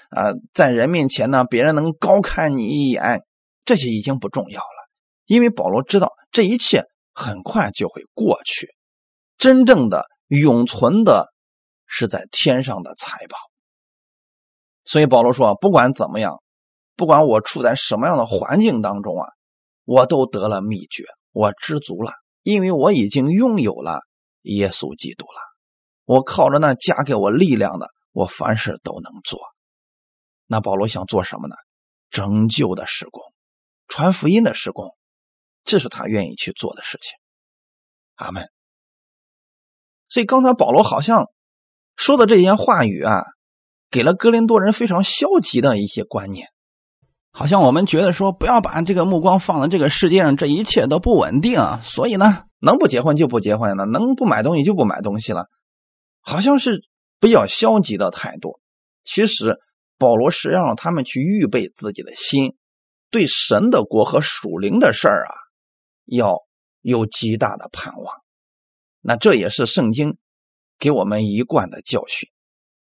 [0.54, 3.22] 在人面前呢，别人能高看你一眼，
[3.66, 4.90] 这些已经不重要了，
[5.26, 8.70] 因为保罗知道这一切很快就会过去，
[9.38, 11.34] 真正的永存的。
[11.90, 13.38] 是在天上的财宝，
[14.84, 16.42] 所以保罗说：“不管怎么样，
[16.98, 19.30] 不管我处在什么样的环境当中啊，
[19.86, 22.12] 我都得了秘诀，我知足了，
[22.44, 24.02] 因为我已经拥有了
[24.42, 25.40] 耶稣基督了。
[26.06, 29.40] 我靠着那加给我力量的，我凡事都能做。
[30.46, 31.56] 那保罗想做什么呢？
[32.10, 33.22] 拯救的施工，
[33.88, 34.96] 传福音的施工，
[35.64, 37.18] 这是他愿意去做的事情。
[38.16, 38.50] 阿门。
[40.10, 41.30] 所以刚才保罗好像。”
[41.98, 43.24] 说的这些话语啊，
[43.90, 46.48] 给了哥林多人非常消极的一些观念，
[47.32, 55.48] 好像我们觉得说不要把这个目光放在这个世界上，这一切都不稳定，所以呢，能不结婚就不结婚了，能不买东西就不买东西了，
[56.22, 56.84] 好像是
[57.20, 58.60] 比较消极的态度。
[59.04, 59.58] 其实
[59.98, 62.56] 保罗是让他们去预备自己的心，
[63.10, 65.34] 对神的国和属灵的事儿啊，
[66.06, 66.38] 要
[66.82, 68.16] 有极大的盼望。
[69.02, 70.18] 那这也是圣经。
[70.80, 72.30] 给我们一贯的教训，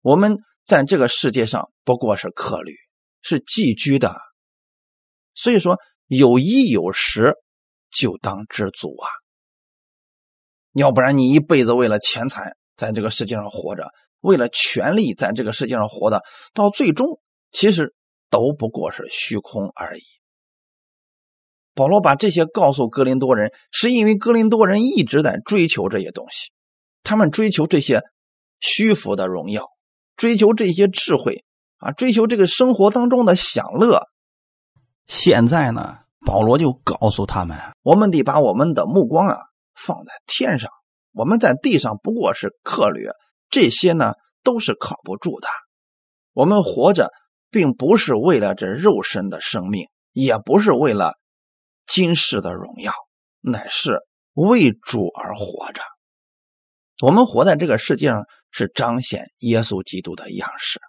[0.00, 2.74] 我们在这个世界上不过是客旅，
[3.20, 4.16] 是寄居的，
[5.34, 7.34] 所以说有衣有食
[7.90, 9.06] 就当知足啊！
[10.74, 13.88] 要不然你一辈子为了钱财在这个世界上活着，
[14.20, 17.94] 为了权力在这个世界上活的，到最终其实
[18.30, 20.02] 都不过是虚空而已。
[21.74, 26.52] 保罗把这些告诉格林多人，是因为格林多人一直在追求这些东西。
[27.02, 28.02] 他们追求这些
[28.60, 29.68] 虚浮的荣耀，
[30.16, 31.44] 追求这些智慧
[31.78, 34.00] 啊，追求这个生活当中的享乐。
[35.06, 39.38] 现在呢，保罗就告诉他们：我们得把我们的目光啊
[39.74, 40.70] 放在天上，
[41.12, 43.08] 我们在地上不过是客旅，
[43.48, 45.48] 这些呢都是靠不住的。
[46.32, 47.10] 我们活着
[47.50, 51.14] 并不是为了这肉身的生命，也不是为了
[51.86, 52.92] 今世的荣耀，
[53.40, 54.00] 乃是
[54.32, 55.82] 为主而活着。
[57.02, 60.80] 我们活在这个世界上是彰显耶稣基督的样式，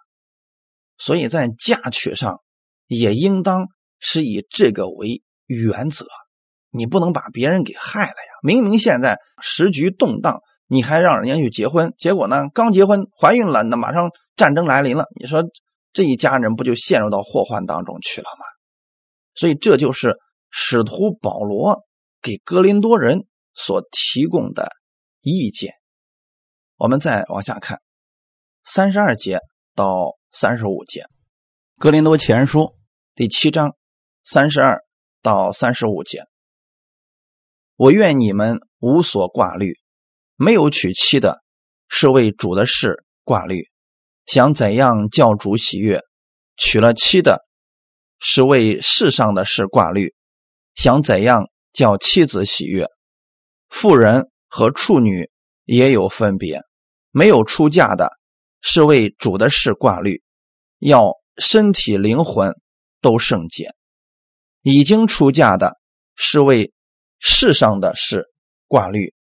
[0.98, 2.40] 所以在嫁娶上
[2.86, 3.66] 也应当
[3.98, 6.06] 是以这个为原则。
[6.70, 8.32] 你不能把别人给害了呀！
[8.42, 15.42] 明明现在时局动荡，你还让人家去结婚，结果呢，刚结婚怀孕了，那马上战争来临了，你说
[15.92, 18.44] 这一家人不就陷入到祸患当中去了吗？
[19.34, 20.16] 所以这就是
[20.50, 21.84] 使徒保罗
[22.20, 24.70] 给哥林多人所提供的
[25.22, 25.72] 意见。
[26.76, 27.80] 我们再往下看，
[28.64, 29.40] 三十二节
[29.74, 31.00] 到三十五节，
[31.78, 32.60] 《格林多前书》
[33.14, 33.74] 第七章
[34.24, 34.82] 三十二
[35.22, 36.24] 到三十五节。
[37.76, 39.74] 我愿你们无所挂虑，
[40.34, 41.42] 没有娶妻的，
[41.88, 43.64] 是为主的事挂虑；
[44.26, 46.00] 想怎样叫主喜悦；
[46.56, 47.44] 娶了妻的，
[48.18, 50.08] 是为世上的事挂虑；
[50.74, 52.86] 想怎样叫妻子喜悦。
[53.68, 55.30] 妇人和处女。
[55.66, 56.60] 也有分别，
[57.10, 58.12] 没有出嫁的，
[58.60, 60.22] 是为主的事挂虑，
[60.78, 62.54] 要身体灵魂
[63.00, 63.70] 都圣洁；
[64.62, 65.76] 已经出嫁的，
[66.14, 66.72] 是为
[67.18, 68.24] 世上的事
[68.66, 69.14] 挂虑，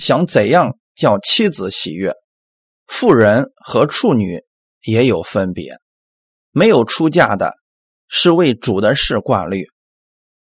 [0.00, 2.14] 想怎样叫妻子喜悦。
[2.86, 4.44] 妇人和处女
[4.82, 5.78] 也有分别，
[6.50, 7.54] 没有出嫁的，
[8.08, 9.66] 是为主的事挂虑，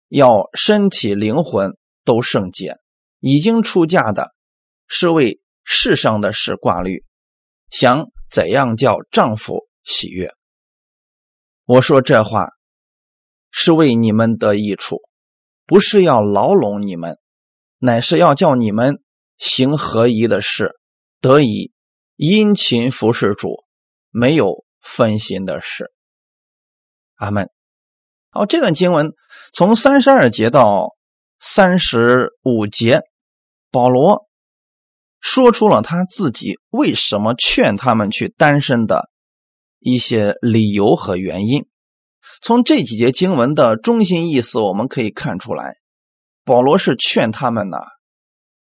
[0.07, 2.73] 要身体灵魂都圣洁；
[3.19, 4.33] 已经出嫁的。
[4.91, 7.05] 是为世上的事挂虑，
[7.69, 10.33] 想怎样叫丈夫喜悦。
[11.65, 12.47] 我说这话
[13.51, 15.03] 是为你们的益处，
[15.69, 17.19] 不是要牢笼你们，
[17.77, 19.03] 乃是要叫你们
[19.37, 20.71] 行合宜的事，
[21.21, 21.71] 得以
[22.15, 23.63] 殷勤服侍主，
[24.09, 25.91] 没有分心的事。
[27.17, 27.51] 阿门。
[28.31, 29.13] 好，这段经文
[29.53, 30.95] 从三十二节到
[31.37, 33.01] 三十五节，
[33.69, 34.27] 保罗。
[35.19, 39.11] 说出了他自己为什么劝他们去单身的
[39.77, 41.67] 一些理由和原因。
[42.41, 45.75] 从这几节经文的中心意思，我们可以看出来，
[46.43, 47.77] 保罗是劝他们呢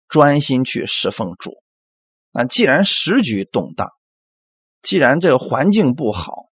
[0.09, 1.62] 专心去侍奉主。
[2.33, 3.88] 那既然时局动荡，
[4.83, 6.46] 既然这个环境不好，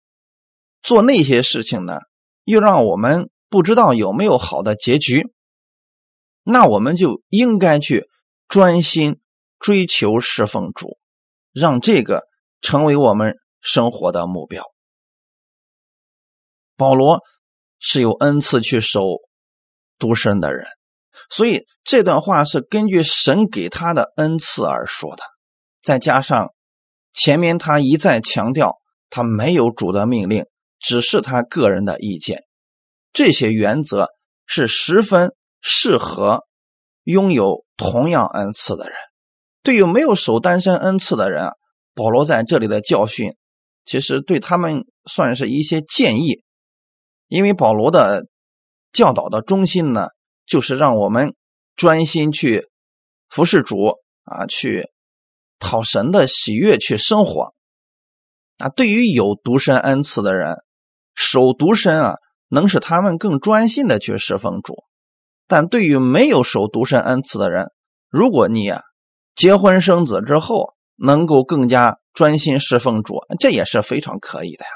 [0.82, 1.98] 做那些事情呢，
[2.44, 5.32] 又让我们不知道有没有好的结局，
[6.42, 8.08] 那我们就应该去
[8.48, 9.20] 专心。
[9.60, 10.98] 追求侍奉主，
[11.52, 12.28] 让这个
[12.60, 14.62] 成为我们生活的目标。
[16.78, 17.20] 保罗
[17.80, 19.02] 是有恩赐去守
[19.98, 20.64] 独身的人，
[21.28, 25.24] 所以这段话是根据神给他的恩赐而说的。
[25.82, 26.54] 再加上
[27.12, 28.76] 前面他一再强调，
[29.10, 30.46] 他没有主的命令，
[30.78, 32.44] 只是他个人的意见。
[33.12, 34.08] 这些原则
[34.46, 36.44] 是十分适合
[37.02, 38.94] 拥有同样恩赐的人。
[39.64, 41.52] 对于没有守单身恩赐的人啊，
[41.94, 43.34] 保罗在这里的教训，
[43.84, 46.44] 其实对他们算是一些建议。
[47.28, 48.26] 因为保罗的
[48.90, 50.08] 教导的中心呢，
[50.46, 51.34] 就是让我们
[51.76, 52.66] 专心去
[53.28, 54.88] 服侍主啊，去
[55.58, 57.54] 讨神的喜悦去生活。
[58.56, 60.56] 啊，对于有独身恩赐的人，
[61.14, 62.14] 守独身啊，
[62.48, 64.74] 能使他们更专心的去侍奉主；
[65.46, 67.70] 但对于没有守独身恩赐的人，
[68.08, 68.80] 如果你啊
[69.34, 74.70] 结婚生子之后，能够更加专心侍奉主，这也是非常可以的呀。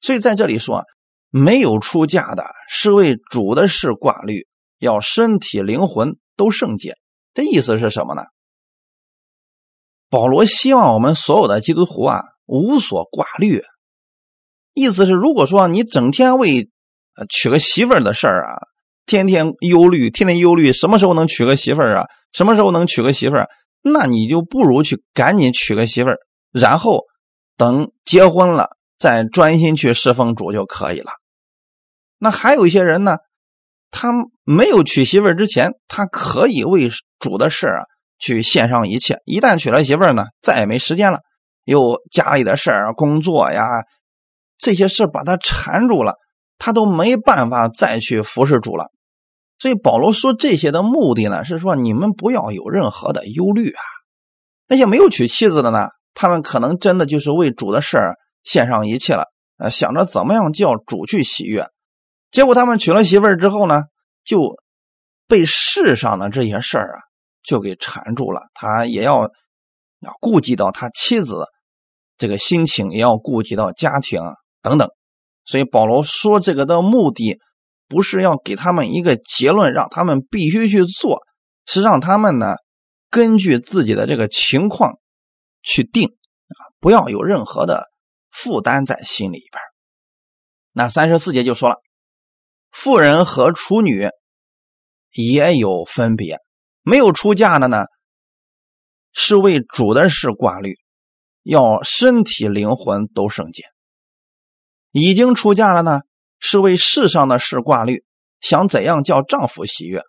[0.00, 0.84] 所以在这里说。
[1.30, 4.46] 没有出嫁的是为主的事挂虑，
[4.78, 6.96] 要身体灵魂都圣洁。
[7.32, 8.22] 这意思是什么呢？
[10.08, 13.62] 保罗希望我们所有的基督徒啊无所挂虑。
[14.74, 16.68] 意思是，如果说你整天为
[17.28, 18.58] 娶个媳妇儿的事儿啊，
[19.06, 23.48] 天天忧虑，天天忧虑什么时候能娶个媳妇儿啊，什么时候能娶个媳妇儿，
[23.82, 26.18] 那你就不如去赶紧娶个媳妇儿，
[26.50, 27.04] 然后
[27.56, 31.10] 等结婚了再专心去侍奉主就可以了。
[32.18, 33.16] 那还有一些人呢，
[33.90, 34.12] 他
[34.44, 37.82] 没有娶媳妇儿之前，他可以为主的事啊
[38.18, 39.20] 去献上一切。
[39.24, 41.20] 一旦娶了媳妇儿呢，再也没时间了，
[41.64, 43.66] 有家里的事儿、工作呀
[44.58, 46.16] 这些事把他缠住了，
[46.58, 48.90] 他都没办法再去服侍主了。
[49.58, 53.80] 所以保罗说这些的目的呢，是说你们不要有任何的忧虑啊。
[54.68, 59.24] 那些没有娶妻子的呢，他们可能真的就是为主的事儿献上一切了，
[59.58, 61.66] 呃，想着怎么样叫主去喜悦。
[62.30, 63.82] 结果他们娶了媳妇儿之后呢，
[64.24, 64.56] 就
[65.26, 66.98] 被世上的这些事儿啊，
[67.42, 68.42] 就给缠住了。
[68.54, 69.30] 他也要
[70.00, 71.44] 要顾及到他妻子
[72.16, 74.20] 这个心情，也要顾及到家庭
[74.62, 74.88] 等等。
[75.44, 77.38] 所以保罗说这个的目的，
[77.88, 81.18] 不是要给他们一个结论，让他们必须去做，
[81.66, 82.54] 是让他们呢
[83.10, 84.92] 根据自己的这个情况
[85.62, 87.86] 去定啊，不要有任何的
[88.30, 89.62] 负担在心里边。
[90.72, 91.76] 那三十四节就说了。
[92.70, 94.08] 妇人和处女
[95.10, 96.38] 也有分别，
[96.82, 97.86] 没有出嫁的呢，
[99.12, 100.78] 是为主的事挂虑，
[101.42, 103.64] 要身体灵魂都圣洁；
[104.92, 106.02] 已经出嫁了呢，
[106.38, 108.04] 是为世上的事挂虑，
[108.40, 110.02] 想怎样叫丈夫喜悦。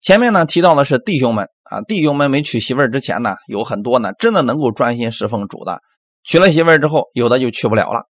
[0.00, 5.82] 前面呢提到的是弟兄们啊，弟兄们没娶媳妇之前呢，有很多呢真的能够专心侍奉主的，
[6.22, 8.06] 娶了媳妇之后，有的就去不了了。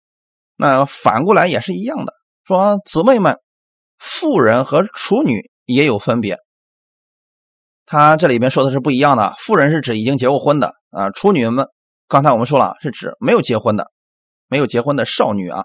[0.56, 2.12] 那反过来也是一样的。
[2.44, 3.36] 说姊妹们，
[3.98, 6.38] 妇人和处女也有分别。
[7.84, 9.34] 他这里边说的是不一样的。
[9.38, 11.68] 妇人是指已经结过婚的啊，处女们
[12.06, 13.90] 刚才我们说了是指没有结婚的，
[14.46, 15.64] 没有结婚的少女啊。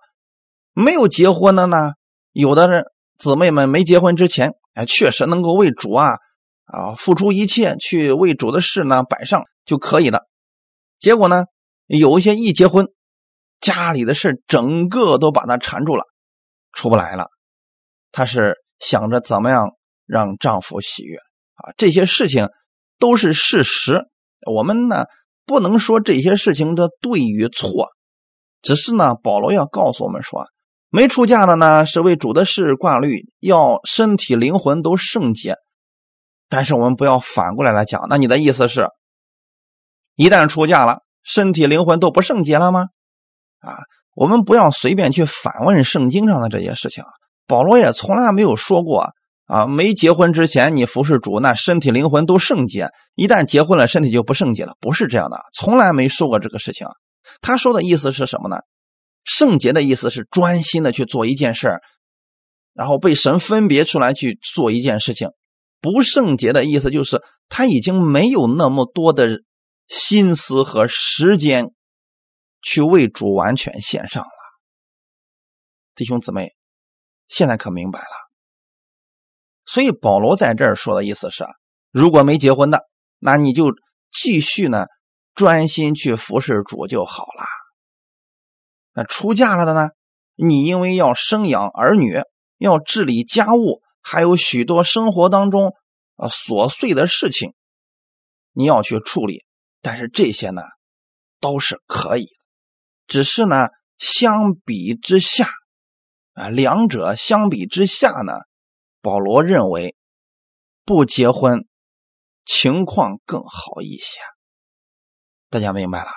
[0.73, 1.91] 没有结婚的呢，
[2.31, 2.85] 有的人
[3.17, 6.17] 姊妹们没结婚之前，哎，确实能够为主啊
[6.65, 10.21] 啊付出一切去为主的事呢摆上就可以了。
[10.99, 11.45] 结果呢，
[11.87, 12.87] 有一些一结婚，
[13.59, 16.03] 家里的事整个都把他缠住了。
[16.71, 17.27] 出不来了，
[18.11, 19.71] 她是想着怎么样
[20.05, 21.17] 让丈夫喜悦
[21.55, 21.71] 啊？
[21.77, 22.49] 这些事情
[22.97, 24.05] 都是事实。
[24.51, 25.05] 我们呢
[25.45, 27.89] 不能说这些事情的对与错，
[28.61, 30.47] 只是呢保罗要告诉我们说，
[30.89, 35.57] 没出嫁的呢是为主的事挂虑，要身体灵魂都圣洁。
[36.49, 38.87] 但是我们不要反过来来讲，那你的意思是，
[40.15, 42.87] 一旦出嫁了，身体灵魂都不圣洁了吗？
[43.59, 43.77] 啊？
[44.15, 47.03] 我们不要随便去反问圣经上的这些事情。
[47.47, 49.09] 保罗也从来没有说过
[49.45, 54.75] 啊，没结婚之前你服侍主，那身体灵魂都圣洁；一旦结婚了，身体就不圣洁了。
[54.79, 56.87] 不是这样的，从来没说过这个事情。
[57.41, 58.57] 他说的意思是什么呢？
[59.23, 61.79] 圣洁的意思是专心的去做一件事
[62.73, 65.29] 然后被神分别出来去做一件事情。
[65.81, 69.41] 不圣洁的意思就是他已经没有那么多的
[69.87, 71.73] 心思和时间。
[72.65, 74.29] 去为主完全献上了，
[75.95, 76.55] 弟兄姊妹，
[77.27, 78.07] 现在可明白了。
[79.65, 81.43] 所以保罗在这儿说的意思是：
[81.91, 82.87] 如果没结婚的，
[83.19, 83.73] 那你就
[84.09, 84.85] 继续呢，
[85.35, 87.43] 专心去服侍主就好了。
[88.93, 89.89] 那出嫁了的呢，
[90.35, 92.21] 你因为要生养儿女，
[92.57, 95.73] 要治理家务，还有许多生活当中
[96.15, 97.53] 啊琐碎的事情，
[98.53, 99.43] 你要去处理。
[99.83, 100.63] 但是这些呢，
[101.39, 102.31] 都是可以的。
[103.05, 103.67] 只是呢，
[103.99, 105.47] 相比之下，
[106.33, 108.33] 啊，两者相比之下呢，
[109.01, 109.95] 保罗认为
[110.85, 111.67] 不结婚
[112.45, 114.19] 情况更好一些。
[115.49, 116.09] 大家明白了？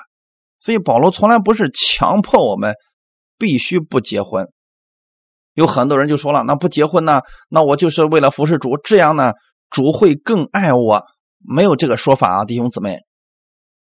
[0.61, 2.75] 所以保罗从来不是强迫我们
[3.37, 4.51] 必须不结婚。
[5.55, 7.21] 有很多人就说了，那不结婚呢？
[7.49, 9.33] 那我就是为了服侍主，这样呢，
[9.71, 11.03] 主会更爱我。
[11.41, 13.01] 没有这个说法啊，弟兄姊妹，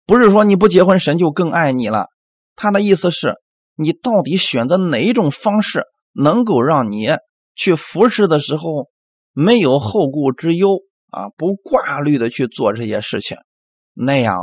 [0.06, 2.08] 不是说你不结婚，神就更爱你了。
[2.56, 3.36] 他的意思是，
[3.74, 7.08] 你到底选择哪一种方式，能够让你
[7.56, 8.88] 去服侍的时候
[9.32, 10.78] 没有后顾之忧
[11.10, 13.38] 啊，不挂虑的去做这些事情，
[13.94, 14.38] 那样，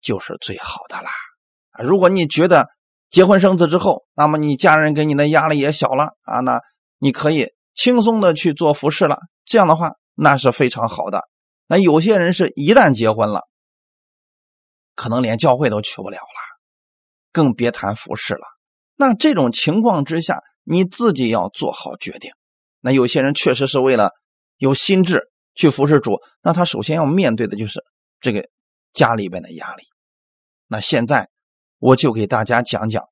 [0.00, 1.10] 就是最好的啦。
[1.82, 2.68] 如果你觉得
[3.10, 6.60] 结婚生子之后，那么你家人给你的压力也小了啊，那
[6.98, 9.18] 你可以轻松的去做服侍了。
[9.44, 11.20] 这样的话，那是非常好的。
[11.66, 13.42] 那有些人是一旦结婚了，
[14.94, 16.54] 可能连教会都去不了了。
[17.32, 18.46] 更别谈服侍了。
[18.94, 22.30] 那这种情况之下，你自己要做好决定。
[22.80, 24.12] 那有些人确实是为了
[24.56, 27.82] 有心智去服侍主，那他首先要面对的就是
[28.20, 28.48] 这个
[28.92, 29.82] 家里边的压力。
[30.68, 31.28] 那现在
[31.78, 33.02] 我就给大家讲讲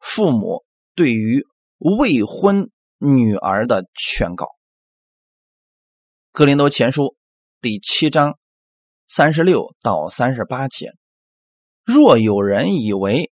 [0.00, 0.64] 父母
[0.94, 1.46] 对于
[1.78, 4.48] 未婚女儿的劝告。
[6.30, 7.16] 格林多前书
[7.60, 8.38] 第七章
[9.06, 10.92] 三十六到三十八节。
[11.84, 13.30] 若有人以为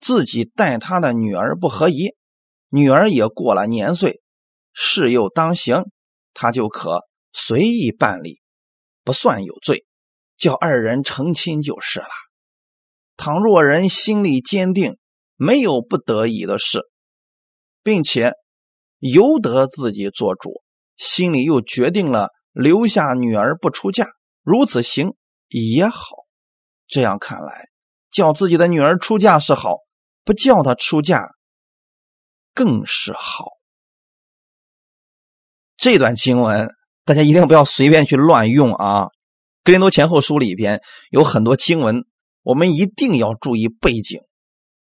[0.00, 2.14] 自己待他的女儿不合宜，
[2.68, 4.20] 女儿也过了年岁，
[4.72, 5.84] 事又当行，
[6.34, 7.00] 他就可
[7.32, 8.40] 随意办理，
[9.02, 9.84] 不算有罪，
[10.36, 12.06] 叫二人成亲就是了。
[13.16, 14.96] 倘若人心里坚定，
[15.36, 16.80] 没有不得已的事，
[17.82, 18.32] 并且
[18.98, 20.62] 由得自己做主，
[20.96, 24.06] 心里又决定了留下女儿不出嫁，
[24.42, 25.14] 如此行
[25.48, 26.26] 也好。
[26.86, 27.68] 这样看来。
[28.10, 29.76] 叫自己的女儿出嫁是好，
[30.24, 31.28] 不叫她出嫁
[32.52, 33.50] 更是好。
[35.76, 36.74] 这段经文
[37.04, 39.10] 大家一定不要随便去乱用啊！
[39.62, 42.04] 格林多前后书里边有很多经文，
[42.42, 44.22] 我们一定要注意背景，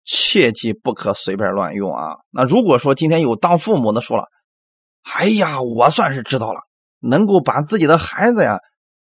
[0.04, 2.16] 切记不可随便乱用啊！
[2.30, 4.24] 那如果说今天有当父母的说了，
[5.02, 6.62] 哎呀，我算是知道了，
[6.98, 8.58] 能够把自己的孩子呀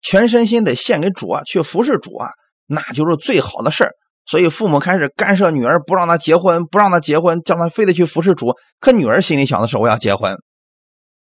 [0.02, 2.30] 全身心的献给主啊，去服侍主啊。
[2.68, 3.92] 那就是最好的事儿，
[4.26, 8.54] 所以父母开始干涉女儿，不让她结婚，不让她结婚，叫她非得去服侍主。
[8.80, 10.38] 可女儿心里想的是我要结婚，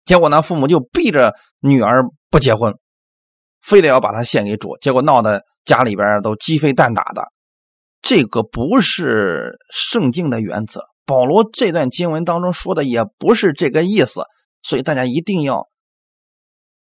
[0.03, 2.73] 结果呢，父母就逼着女儿不结婚，
[3.61, 7.31] 非得要把她献给主，结果闹得家里边都鸡飞蛋打的。
[8.01, 14.23] 这个不是圣经的原则，保罗这段经文当中说的也不是这个意思，
[14.63, 15.67] 所以大家一定要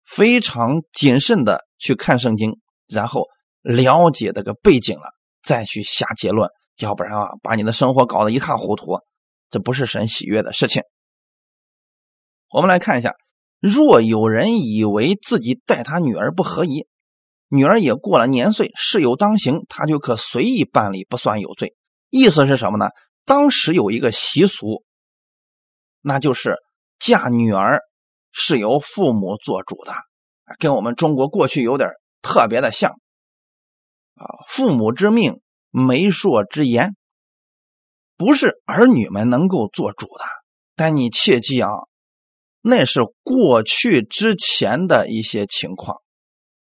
[0.03, 2.53] 非常谨慎的去看圣经，
[2.88, 3.25] 然后。
[3.63, 5.13] 了解这个背景了，
[5.43, 8.97] 再去下结论，要不然啊，把你的生活搞得一塌糊涂，
[9.51, 10.82] 这不是神喜悦的事情。
[12.49, 13.13] 我们来看一下，
[13.59, 16.88] 若有人以为自己待他女儿不合宜，
[17.49, 21.75] 女儿也过了年岁，事有当行，他就可随意办理，不算有罪。
[22.09, 22.89] 意思是什么呢？
[23.25, 24.84] 当时有一个习俗，
[26.01, 26.55] 那就是
[26.97, 27.79] 嫁女儿
[28.32, 29.93] 是由父母做主的，
[30.59, 31.89] 跟我们中国过去有点
[32.21, 32.91] 特别的像。
[34.15, 36.95] 啊，父母之命，媒妁之言，
[38.17, 40.23] 不是儿女们能够做主的。
[40.75, 41.69] 但你切记啊，
[42.61, 45.97] 那是过去之前的一些情况。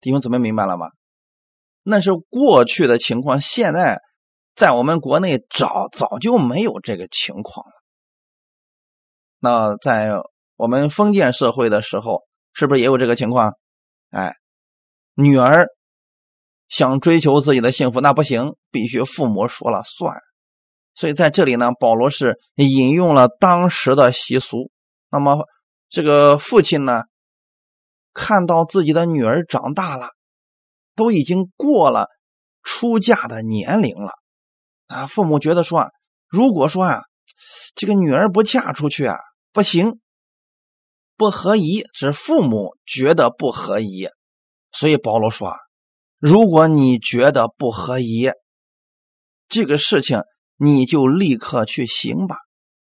[0.02, 0.88] 弟兄姊妹明白了吗？
[1.84, 4.02] 那是过去的情况，现在
[4.56, 7.72] 在我们国内早早就没有这个情况了。
[9.40, 10.20] 那在
[10.56, 12.24] 我们封建社会的时候，
[12.54, 13.54] 是不是也有这个情况？
[14.16, 14.34] 哎，
[15.16, 15.68] 女儿。
[16.68, 20.18] 想追求自己的幸福，那不行，必须父母说了算。
[20.96, 24.72] 所以在这里呢，保罗是引用了当时的习俗。
[25.12, 25.46] 那么
[25.90, 27.04] 这个父亲呢，
[28.14, 30.10] 看到自己的女儿长大了，
[30.96, 32.08] 都已经过了
[32.64, 34.14] 出嫁的年龄了
[34.88, 35.90] 啊，父母觉得说啊，
[36.28, 37.04] 如果说啊，
[37.76, 39.18] 这个女儿不嫁出去啊，
[39.54, 40.00] 不行，
[41.18, 44.10] 不合宜，是父母觉得不合宜。
[44.72, 45.54] 所以保罗说。
[46.18, 48.32] 如果你觉得不合宜，
[49.48, 50.22] 这个事情
[50.58, 52.38] 你就立刻去行吧，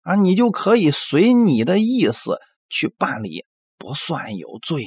[0.02, 3.46] 啊，你就可以随你的意思去办理，
[3.78, 4.86] 不算有罪。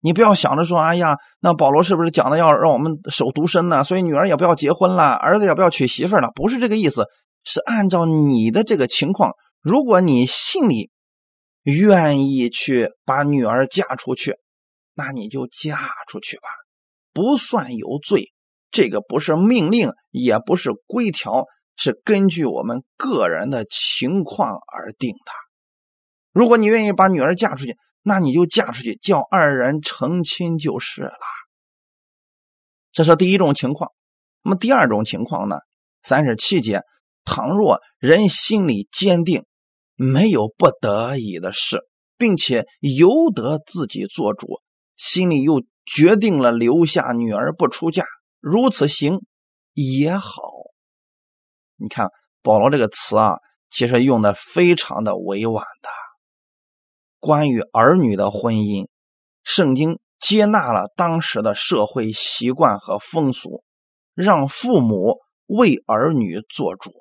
[0.00, 3.82] 你不要想着说，哎呀，那保罗是不是讲的要让我们守独身呢？
[3.82, 6.32] 所以女儿也不要结婚了，儿子也不要娶媳妇了？
[6.34, 7.06] 不是这个意思，
[7.44, 9.30] 是按照你的这个情况，
[9.62, 10.90] 如果你心里
[11.62, 14.36] 愿意去把女儿嫁出去，
[14.94, 16.48] 那你就嫁出去吧。
[17.12, 18.32] 不算有罪，
[18.70, 21.46] 这个不是命令，也不是规条，
[21.76, 25.32] 是根据我们个人的情况而定的。
[26.32, 31.20] 如果你愿意把女儿嫁出去，那你就嫁出去，叫二人成亲就是了。
[32.90, 33.90] 这是第一种情况。
[34.42, 35.56] 那么第二种情况呢？
[36.02, 36.82] 三十七节，
[37.24, 39.44] 倘若人心里坚定，
[40.02, 41.78] 没有不得已的事，
[42.18, 44.60] 并且由得自己做主，
[44.96, 48.04] 心里又决定了留下女儿不出嫁，
[48.40, 49.20] 如此行
[49.74, 50.42] 也好。
[51.76, 52.08] 你看
[52.42, 53.34] 保罗这个词啊，
[53.70, 55.88] 其实用的非常的委婉的。
[57.20, 58.88] 关于儿女的婚姻，
[59.44, 63.62] 圣经接纳了当时的社会习惯和风俗，
[64.14, 66.92] 让父母为儿女做主。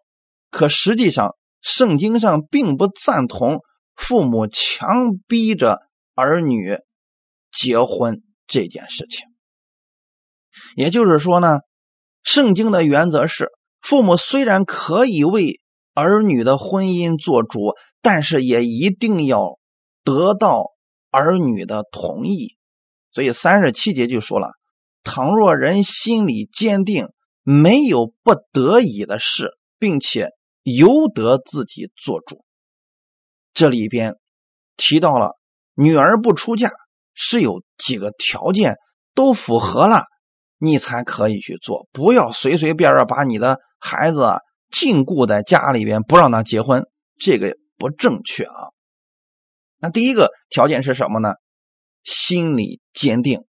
[0.52, 3.62] 可实际上，圣经上并不赞同
[3.96, 5.80] 父母强逼着
[6.16, 6.80] 儿女
[7.52, 9.28] 结婚这件事情。
[10.76, 11.60] 也就是说呢，
[12.24, 13.50] 圣经的原则是，
[13.80, 15.62] 父母虽然可以为
[15.94, 19.60] 儿女的婚姻做主，但是也一定要。
[20.04, 20.72] 得到
[21.12, 22.56] 儿女的同意，
[23.12, 24.50] 所以三十七节就说了：
[25.04, 27.10] 倘若人心里坚定，
[27.44, 30.30] 没有不得已的事，并且
[30.64, 32.44] 由得自己做主。
[33.54, 34.16] 这里边
[34.78, 35.38] 提到了
[35.74, 36.72] 女儿不出嫁
[37.14, 38.76] 是有几个条件
[39.14, 40.06] 都符合了，
[40.58, 41.88] 你才可以去做。
[41.92, 44.32] 不要随随便便把你的孩子
[44.70, 46.88] 禁锢在家里边，不让他结婚，
[47.20, 48.72] 这个不正确啊。
[49.78, 51.34] 那第一个条件是什么呢？
[52.04, 53.44] 心理坚定。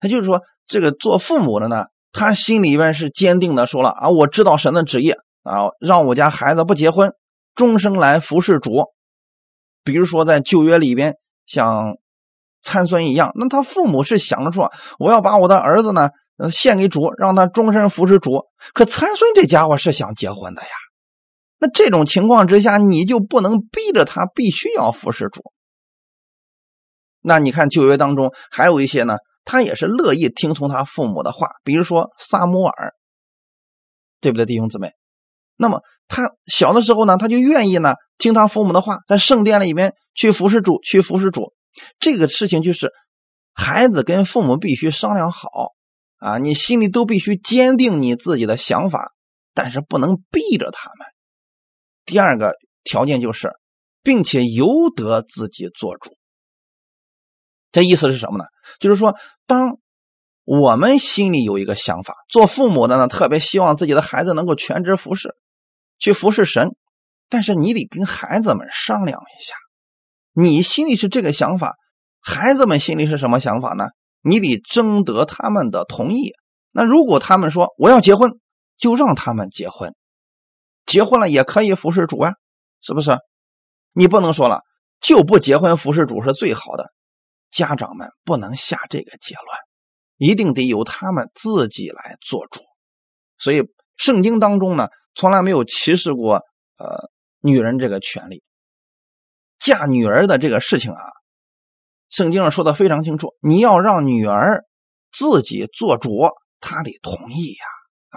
[0.00, 5.12] 他就是说，这个做父母的呢，他心里边是坚定的，说了啊，我知道神的旨意
[5.46, 7.12] 啊，让我家孩子不结婚，
[7.54, 8.92] 终生来服侍主。
[9.84, 11.14] 比如说在旧约里边，
[11.46, 11.96] 像
[12.62, 16.10] 参孙一样，那他父母是想着说，我要把我的儿子呢，
[16.50, 18.42] 献给主，让他终身服侍主。
[18.74, 20.68] 可参孙这家伙是想结婚的呀。
[21.58, 25.42] 那这种情况之下，你就不能逼着他必须要服侍主。
[27.20, 32.92] 那你看旧约当中还有一些呢，他也是乐意听从他父母的话，比如说撒摩尔，
[34.20, 34.90] 对不对，弟兄姊妹？
[35.56, 41.52] 那么他小的时候呢，他就愿意呢听他父母的话，在圣殿里面去服侍主，去服侍主。
[41.98, 42.92] 这个事情就是
[43.52, 45.48] 孩子跟父母必须商量好
[46.18, 49.12] 啊，你心里都必须坚定你自己的想法，
[49.54, 51.06] 但是不能逼着他们。
[52.04, 52.54] 第二个
[52.84, 53.52] 条件就是，
[54.02, 56.16] 并且由得自己做主。
[57.72, 58.44] 这意思是什么呢？
[58.80, 59.14] 就是说，
[59.46, 59.78] 当
[60.44, 65.34] 我们心里有一个想法，做父母的呢，特别希望自己的孩子能够全职服侍，
[65.98, 66.70] 去服侍神。
[67.28, 69.54] 但是你得跟孩子们商量一下，
[70.32, 71.74] 你心里是这个想法，
[72.20, 73.86] 孩子们心里是什么想法呢？
[74.20, 76.32] 你得征得他们的同意。
[76.70, 78.32] 那如果他们说我要结婚，
[78.76, 79.94] 就让他们结婚。
[80.84, 82.32] 结婚了也可以服侍主啊，
[82.80, 83.16] 是不是？
[83.92, 84.60] 你不能说了
[85.00, 86.92] 就不结婚服侍主是最好的。
[87.50, 89.46] 家长们不能下这个结论，
[90.30, 92.60] 一定得由他们自己来做主。
[93.38, 93.62] 所以
[93.96, 96.36] 圣经当中呢，从来没有歧视过
[96.78, 97.10] 呃
[97.40, 98.44] 女人这个权利。
[99.58, 101.02] 嫁女儿的这个事情啊，
[102.08, 104.64] 圣经上说的非常清楚，你要让女儿
[105.10, 106.28] 自己做主，
[106.60, 107.64] 她得同意呀。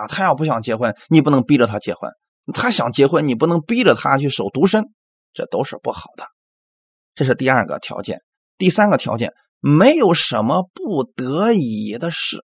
[0.03, 2.11] 啊，她要不想结婚，你不能逼着她结婚。
[2.51, 4.85] 他想结婚，你不能逼着他去守独身，
[5.33, 6.25] 这都是不好的。
[7.13, 8.23] 这是第二个条件。
[8.57, 12.43] 第三个条件，没有什么不得已的事，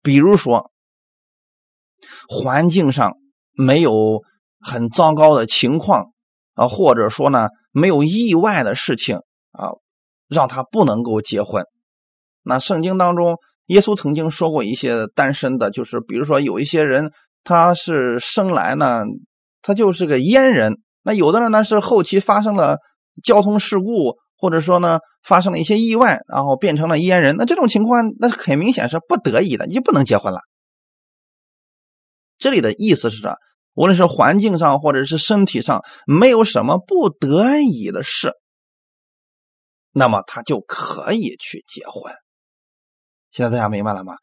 [0.00, 0.72] 比如说
[2.26, 3.12] 环境上
[3.52, 4.22] 没有
[4.60, 6.12] 很糟糕的情况
[6.54, 9.16] 啊，或者说呢没有意外的事情
[9.52, 9.70] 啊，
[10.28, 11.64] 让他不能够结婚。
[12.42, 17.12] 那圣经当中，耶稣曾经说过一些单身的，就是比如说有一些人。
[17.44, 19.02] 他是生来呢，
[19.62, 20.78] 他就是个阉人。
[21.02, 22.78] 那有的人呢是后期发生了
[23.24, 27.34] 交通事故，或者说呢发生了一些意外，然后变成了阉人。
[27.36, 30.38] 那这种情况，那很明显是不得已的，你就不能结婚了。
[32.42, 33.36] 这里的意思是说，
[33.72, 38.32] 无论是环境上或者是身体上，没有什么不得已的事，
[39.92, 42.12] 那么他就可以去结婚。
[43.30, 44.16] 现在大家明白了吗？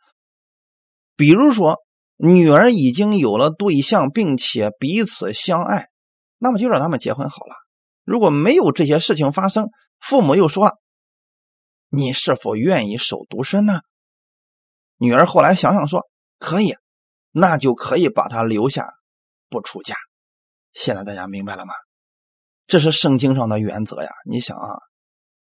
[1.16, 1.78] 比如说。
[2.22, 5.88] 女儿已经有了对象，并且彼此相爱，
[6.38, 7.56] 那么就让他们结婚好了。
[8.04, 9.70] 如果没有这些事情发生，
[10.02, 10.74] 父母又说了
[11.88, 13.80] ：“你是否愿意守独身呢？”
[15.00, 16.10] 女儿后来想想说
[16.40, 16.76] ：“可以，
[17.32, 18.88] 那就可以把她留下，
[19.50, 19.96] 不出嫁。”
[20.74, 21.74] 现在大家明白了吗？
[22.68, 24.10] 这是圣经上的原则呀！
[24.30, 24.80] 你想啊，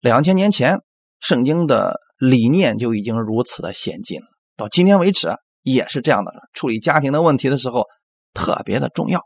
[0.00, 0.82] 两千年前
[1.20, 4.26] 圣经的理念就已经如此的先进了，
[4.56, 5.30] 到今天为止。
[5.62, 7.86] 也是这样的，处理家庭的问题的时候，
[8.34, 9.22] 特别的重要。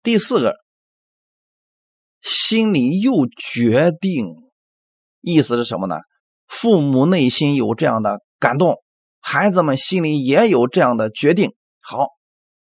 [0.00, 0.54] 第四个，
[2.20, 4.26] 心里又决定，
[5.20, 5.96] 意思是什么呢？
[6.46, 8.80] 父母内心有这样的感动，
[9.20, 11.54] 孩子们心里也有这样的决定。
[11.80, 12.08] 好，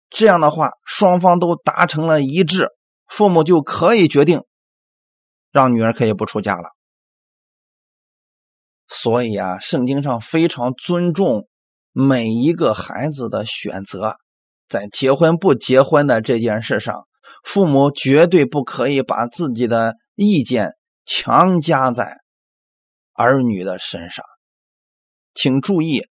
[0.10, 2.70] 这样的话，双方都达成了一致，
[3.08, 4.44] 父母就可以决定
[5.52, 6.70] 让女儿可以不出嫁了。
[8.88, 11.48] 所以啊，圣经上非常尊重
[11.92, 14.18] 每一个孩子的选择，
[14.68, 17.08] 在结婚不结婚的这件事上，
[17.44, 20.74] 父母绝对不可以把自己的意见
[21.06, 22.20] 强加在
[23.14, 24.24] 儿女的身上。
[25.34, 26.08] 请注意，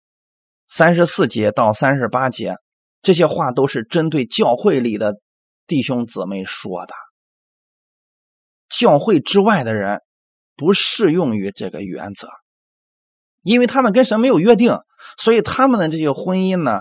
[0.67, 2.57] 三十四节到三十八节
[3.03, 5.15] 这些话都是针对教会里的
[5.67, 6.95] 弟兄姊妹说的，
[8.69, 10.01] 教会之外的人
[10.57, 12.29] 不适用于这个原则。
[13.43, 14.77] 因为他们跟神没有约定，
[15.19, 16.81] 所以他们的这些婚姻呢，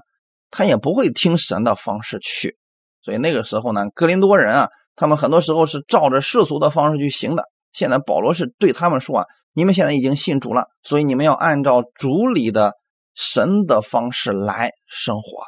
[0.50, 2.58] 他也不会听神的方式去。
[3.04, 7.44] 所以那个时候呢，格林多人啊，他们很多时候是照着世俗的方式去行的。
[7.72, 12.74] 现在保罗是对他们说啊：“你们现在已经信主了，所以你们要按照主里的
[13.16, 15.43] 神的方式来生活。”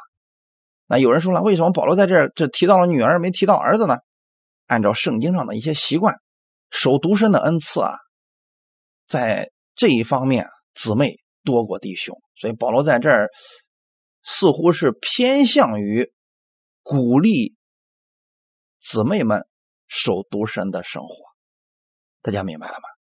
[0.90, 3.98] 那有人说了，为什么保罗在这儿只提到了女儿，没提到儿子呢？
[4.66, 6.16] 按照圣经上的一些习惯，
[6.70, 7.92] 守独身的恩赐啊，
[9.06, 10.48] 在这一方面。
[10.74, 13.30] 姊妹多过弟兄，所以保罗在这儿
[14.22, 16.12] 似乎是偏向于
[16.84, 17.56] 鼓励
[18.78, 19.44] 姊妹们
[19.88, 21.24] 守独身的生活。
[22.22, 22.97] 大家明白了吗？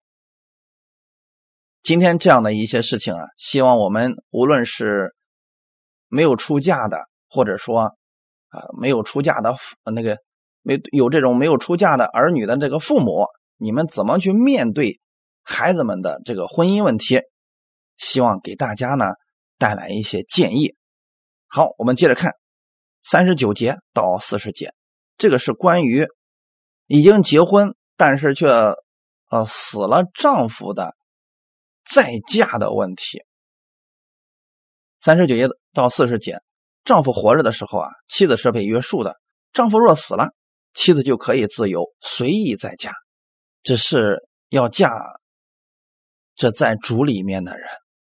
[1.88, 5.16] 今天这样的一些事情啊，希望我们无论是
[6.10, 6.98] 没有出嫁的，
[7.30, 7.96] 或者说啊
[8.78, 9.56] 没有出嫁的
[9.96, 10.18] 那个
[10.64, 15.00] 没有这种没有出嫁的儿女的这个父母，你们怎么去面对
[15.44, 17.22] 孩子们的这个婚姻问题？
[17.96, 19.06] 希望给大家呢
[19.58, 20.76] 带来一些建议。
[21.48, 22.34] 好，我们接着看
[23.02, 24.74] 三十九节到四十节，
[25.18, 26.06] 这个是关于
[26.88, 30.97] 已经结婚但是却呃死了丈夫的
[31.90, 33.24] 再嫁的问题。
[35.00, 36.42] 三十九节到四十节，
[36.84, 39.14] 丈夫活着的时候啊，妻子是被约束的；
[39.54, 40.34] 丈夫若死了，
[40.74, 42.94] 妻子就可以自由随意再嫁，
[43.64, 44.92] 只是要嫁
[46.36, 47.68] 这在主里面的人。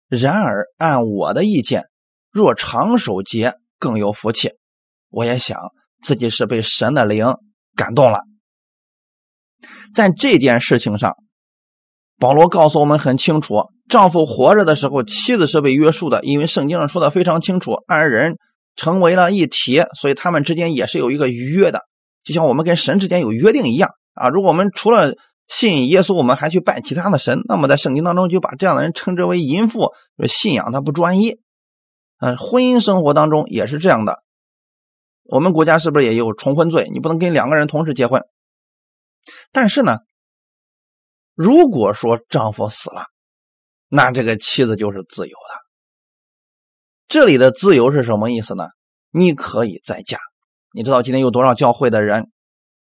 [0.09, 1.89] 然而，按我的意见，
[2.31, 4.53] 若长守节更有福气。
[5.09, 5.59] 我也想
[6.03, 7.27] 自己是被神的灵
[7.77, 8.21] 感动了。
[9.95, 11.17] 在这件事情上，
[12.23, 18.37] 保罗告诉我们很清楚：丈夫活着的时候，妻子是被约束的，因为圣经上说的非常清楚，二人
[18.77, 21.81] 成为了一体，所以他们之间也是有一个约的，
[22.23, 24.29] 就像我们跟神之间有约定一样啊。
[24.29, 25.17] 如果我们除了
[25.49, 29.91] 信耶稣，我们还去拜其他的神，那么在圣经当中就把这样的人称之为淫妇，
[30.29, 31.41] 信仰他不专一。
[32.21, 34.21] 嗯，婚姻生活当中也是这样的。
[35.25, 36.89] 我们国家是不是也有重婚罪？
[36.93, 38.23] 你不能跟两个人同时结婚。
[39.51, 39.97] 但是呢，
[41.35, 43.05] 如果说丈夫死了，
[43.89, 45.61] 那这个妻子就是自由的。
[47.09, 48.69] 这里的自由是什么意思呢？
[49.11, 50.19] 你可以再嫁。
[50.73, 52.31] 你知道今天有多少教会的人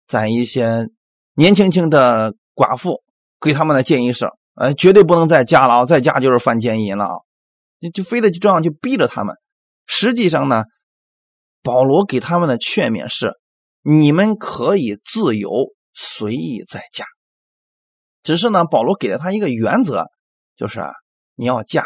[0.07, 0.87] 在一些
[1.35, 2.35] 年轻轻的。
[2.53, 3.01] 寡妇
[3.39, 7.15] 给他们的建议是：呃，绝对不能再嫁了，再嫁就是犯奸淫了啊！
[7.79, 9.35] 就就非得这样去逼着他们。
[9.87, 10.65] 实际上呢，
[11.63, 13.31] 保罗给他们的劝勉是：
[13.81, 15.49] 你们可以自由
[15.93, 17.05] 随意再嫁。
[18.23, 20.05] 只是呢，保罗给了他一个原则，
[20.55, 20.91] 就是啊，
[21.35, 21.85] 你要嫁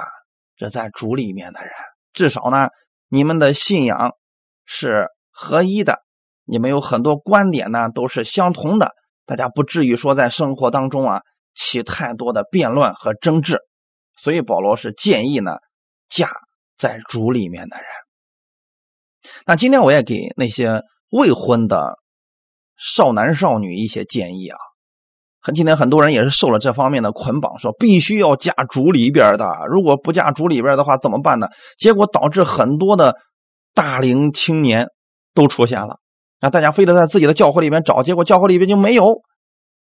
[0.56, 1.72] 这在主里面的人，
[2.14, 2.70] 至少呢，
[3.08, 4.14] 你们的信仰
[4.66, 6.00] 是合一的，
[6.44, 8.92] 你们有很多观点呢都是相同的。
[9.26, 11.22] 大家不至于说在生活当中啊
[11.56, 13.60] 起太多的辩论和争执，
[14.18, 15.58] 所以保罗是建议呢
[16.10, 16.32] 嫁
[16.78, 17.86] 在主里面的人。
[19.46, 21.98] 那今天我也给那些未婚的
[22.78, 24.58] 少男少女一些建议啊。
[25.46, 31.50] 很今天很多人也是受了这方面的捆绑，说必须要嫁主里边的，如果不嫁主里边的话怎么办呢？
[31.78, 33.16] 结果导致很多的
[33.76, 34.88] 大龄青年
[35.36, 36.00] 都出现了。
[36.42, 39.22] 那大家非得在自己的教会里边找，结果教会里边就没有，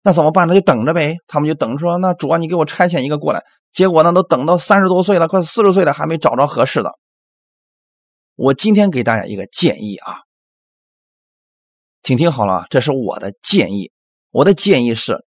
[0.01, 0.47] 那怎么办？
[0.47, 1.17] 呢就等着呗。
[1.27, 3.43] 他们就等着说，那主啊，你给我差遣一个过来。
[3.71, 6.89] 结果呢，都等到三十多岁了，快四十岁了，还没找着合适的。
[8.35, 10.25] 我今天给大家一个建议啊，
[12.01, 13.91] 请听好了，这是我的建议。
[14.31, 15.23] 我的建议是，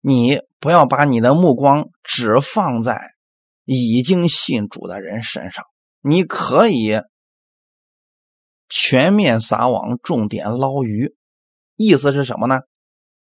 [0.00, 2.98] 你不要把你的目光只放在
[3.64, 5.64] 已经信主的人身上，
[6.00, 7.00] 你可以。
[8.72, 11.16] 全面撒网，重点捞鱼，
[11.74, 12.60] 意思是什么呢？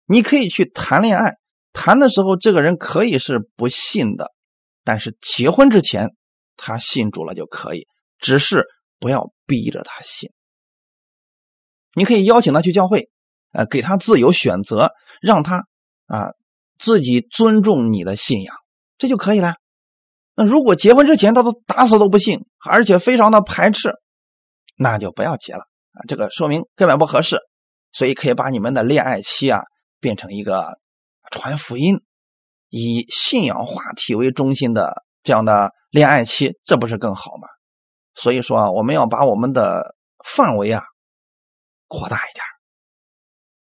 [0.06, 1.38] 你可以去谈恋爱，
[1.74, 4.32] 谈的时候这个人可以是不信的，
[4.84, 6.16] 但是结婚之前
[6.56, 7.88] 他信主了就可以，
[8.20, 8.68] 只是
[9.00, 10.30] 不要逼着他信。
[11.96, 13.10] 你可以邀请他去教会，
[13.52, 15.66] 呃，给他自由选择，让他
[16.06, 16.30] 啊
[16.80, 18.56] 自己尊重你的信仰，
[18.98, 19.56] 这就可以了。
[20.36, 23.94] 那如果结婚之前他都打死都不信，而且非常的排斥，
[24.78, 25.60] 那就不要结了
[25.92, 26.08] 啊！
[26.08, 27.38] 这个说明根本不合适，
[27.92, 29.64] 所以可以把你们的恋爱期啊
[30.00, 30.80] 变成一个
[31.30, 32.02] 传福音、
[32.70, 37.50] 以信仰话题为中心的这样的恋爱期，这不是更好吗？
[38.16, 40.84] 所以说啊，我们要把我们的范围啊
[41.88, 42.46] 扩大一点，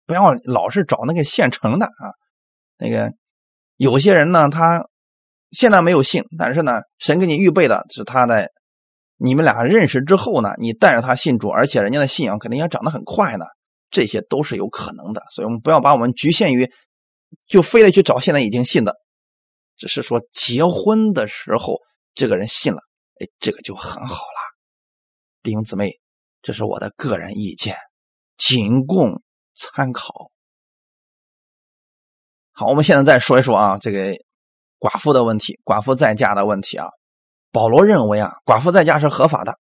[0.05, 2.13] 不要老是找那个现成的啊。
[2.79, 3.13] 那个
[3.77, 4.89] 有些人呢，他。
[5.53, 8.51] 现在没有信，但是呢，神给你预备的是他的。
[9.17, 13.47] 你们俩认识之后呢，你带着他信主，而且人家的信仰肯定也长得很快呢，
[13.89, 15.23] 这些都是有可能的。
[15.31, 16.69] 所以我们不要把我们局限于，
[17.47, 18.97] 就非得去找现在已经信的，
[19.77, 21.79] 只是说结婚的时候
[22.13, 22.81] 这个人信了，
[23.21, 24.41] 哎，这个就很好了。
[25.45, 25.93] 弟兄姊妹，
[26.43, 27.77] 这是我的个人意见，
[28.37, 29.23] 仅供
[29.55, 30.33] 参考。
[32.59, 34.15] 好，我们现在再说一说啊，这个。
[34.79, 36.87] 寡妇的问题，寡妇再嫁的问题啊，
[37.51, 39.55] 保罗认为啊，寡妇再嫁是合法的。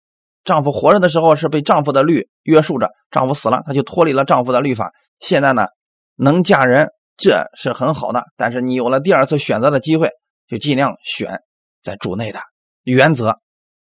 [0.45, 4.93] 丈夫活着的时候是被丈夫的律约束着，丈夫死了，她就脱离了丈夫的律法。
[5.19, 5.69] 现在呢，
[6.17, 8.25] 能嫁人，这是很好的。
[8.37, 10.11] 但是你有了第二次选择的机会，
[10.47, 11.41] 就尽量选
[11.83, 12.41] 在主内的，
[12.83, 13.39] 原则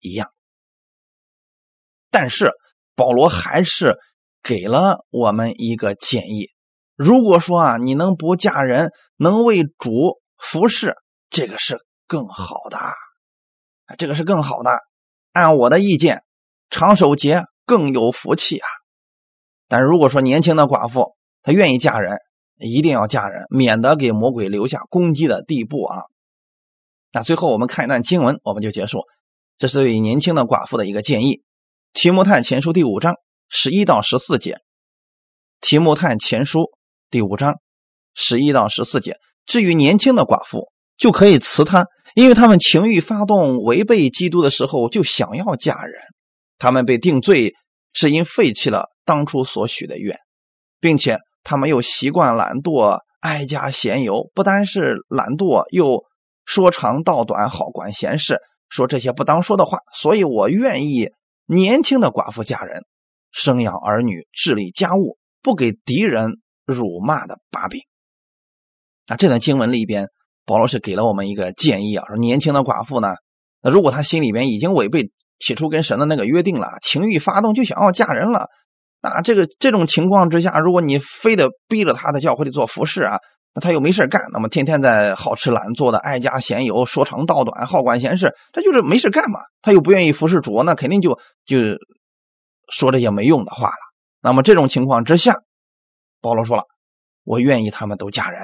[0.01, 0.29] 一样。
[2.11, 2.51] 但是
[2.97, 3.97] 保罗还是
[4.43, 6.49] 给了我们一个建议：
[6.97, 10.95] 如果说啊，你能不嫁人，能为主服侍。
[11.31, 12.79] 这个是更好的，
[13.97, 14.79] 这个是更好的。
[15.33, 16.23] 按我的意见，
[16.69, 18.69] 长守节更有福气啊。
[19.67, 22.19] 但如果说年轻的寡妇她愿意嫁人，
[22.59, 26.03] 一定要嫁人，免得给魔鬼留下攻击的地步啊。
[27.13, 29.01] 那最后我们看一段经文，我们就结束。
[29.57, 31.37] 这是对年轻的寡妇的一个建议，
[31.95, 33.17] 《提摩太前书》第五章
[33.49, 34.55] 十一到十四节，
[35.63, 36.61] 《提摩太前书》
[37.13, 37.61] 第五章
[38.15, 39.19] 十一到十四节。
[39.45, 41.85] 至于年轻的寡妇，就可以辞他，
[42.15, 46.01] 因为他们情欲发动，违背基督的时候就想要嫁人。
[46.59, 47.53] 他们被定罪，
[47.93, 50.17] 是因废弃了当初所许的愿，
[50.81, 54.31] 并且他们又习惯懒惰，爱家闲游。
[54.35, 56.05] 不单是懒惰，又
[56.47, 58.39] 说长道短，好管闲事，
[58.71, 59.81] 说这些不当说的话。
[59.93, 61.11] 所以我愿意
[61.45, 62.87] 年轻的寡妇嫁人，
[63.33, 67.81] 生养儿女，治理家务，不给敌人辱骂的把柄。
[69.09, 70.09] 那，这段经文里边。
[70.45, 73.15] 保罗是给了我们一个建议啊，说年轻的寡妇呢，
[73.63, 78.49] 那如果她心里边已经违背起初跟神的那个约定了，情欲发动就想要嫁人了，
[79.01, 83.19] 那这个这种情况之下，如果你非得逼着她在教会里做服侍啊，
[83.55, 89.39] 那她又没事干，那么天天在好吃懒做的，爱家闲游，说长道短，好管闲事，她就是没事干嘛。
[89.63, 91.59] 她又不愿意服侍主，那肯定就就
[92.73, 93.77] 说这些没用的话了。
[94.21, 95.37] 那么这种情况之下，
[96.23, 96.65] 保罗说了，
[97.25, 98.41] 我愿意他们都嫁人。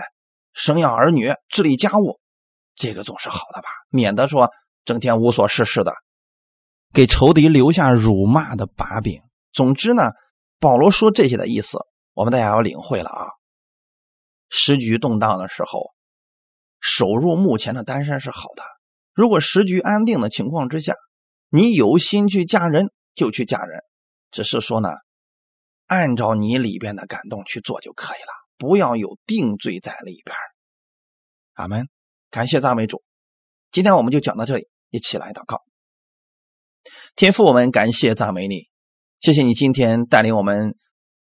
[0.53, 2.20] 生养儿女、治理家务，
[2.74, 3.68] 这个总是好的吧？
[3.89, 4.51] 免得说
[4.85, 5.95] 整天无所事事的，
[6.93, 9.22] 给仇敌留下辱骂的把柄。
[9.53, 10.11] 总之呢，
[10.59, 11.79] 保罗说这些的意思，
[12.12, 13.26] 我们大家要领会了啊。
[14.51, 15.93] 时局动荡的时候，
[16.81, 18.62] 守入目前的单身是好的。
[19.12, 20.95] 如果时局安定的情况之下，
[21.49, 23.83] 你有心去嫁人就去嫁人，
[24.31, 24.89] 只是说呢，
[25.89, 28.28] 按照你里边的感动去做就可以了。
[28.57, 30.36] 不要有定罪在里边
[31.55, 31.89] 阿门。
[32.30, 33.03] 感谢赞美主，
[33.70, 35.62] 今天我们就讲到这里，一起来祷告。
[37.16, 38.68] 天父，我们感谢赞美你，
[39.20, 40.76] 谢谢你今天带领我们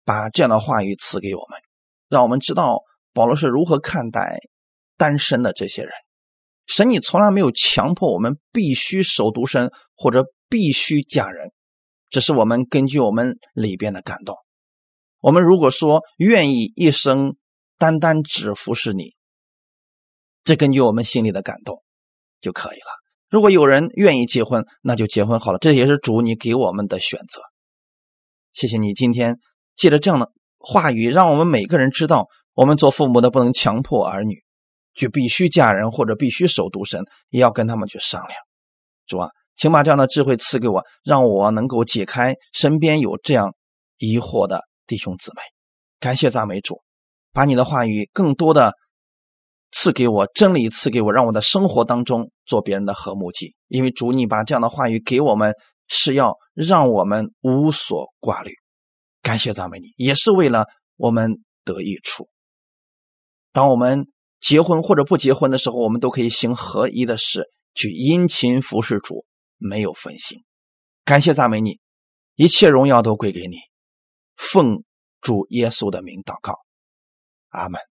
[0.05, 1.59] 把这样的话语赐给我们，
[2.09, 2.83] 让我们知道
[3.13, 4.39] 保罗是如何看待
[4.97, 5.93] 单身的这些人。
[6.67, 11.51] 神，你从来没有强迫我们必须守独身或者必须嫁人，
[12.11, 14.37] 只是我们根据我们里边的感动。
[15.23, 17.37] 我们如果说愿意一生
[17.79, 19.15] 单单只服侍你，
[20.43, 21.81] 这根据我们心里的感动
[22.41, 22.87] 就可以了。
[23.31, 27.41] 如果有人愿意结婚，那就结婚好了，这也是主你给我们的选择。
[28.53, 29.39] 谢谢你今天
[29.77, 34.43] 借着这样的话语，让我们每个人知道，我们做父母的不能强迫儿女
[34.93, 38.33] 就必须嫁人或者必须守独身，也要跟他们去商量。
[39.07, 43.55] 主啊，请把这样的智慧赐给我，让我能够解开身边有这样
[43.99, 44.65] 疑惑的。
[44.87, 45.41] 弟兄姊妹，
[46.01, 46.83] 感谢赞美主，
[47.33, 48.75] 把你的话语更多的
[49.71, 53.55] 赐给我，真理赐给我，让我的生活当中做别人的和睦剂。
[53.69, 55.55] 因为主，你把这样的话语给我们，
[55.89, 58.53] 是要让我们无所挂虑。
[59.23, 60.67] 感谢赞美你，也是为了
[60.97, 62.29] 我们得益处。
[63.53, 64.07] 当我们
[64.41, 69.25] 结婚或者不结婚的时候，我们都可以行合一的事，去殷勤服侍主，
[69.59, 70.41] 没有分心。
[71.05, 71.79] 感谢赞美你，
[72.35, 73.57] 一切荣耀都归给你。
[74.37, 74.85] 奉
[75.21, 76.59] 主耶稣的名祷告，
[77.49, 77.92] 阿门。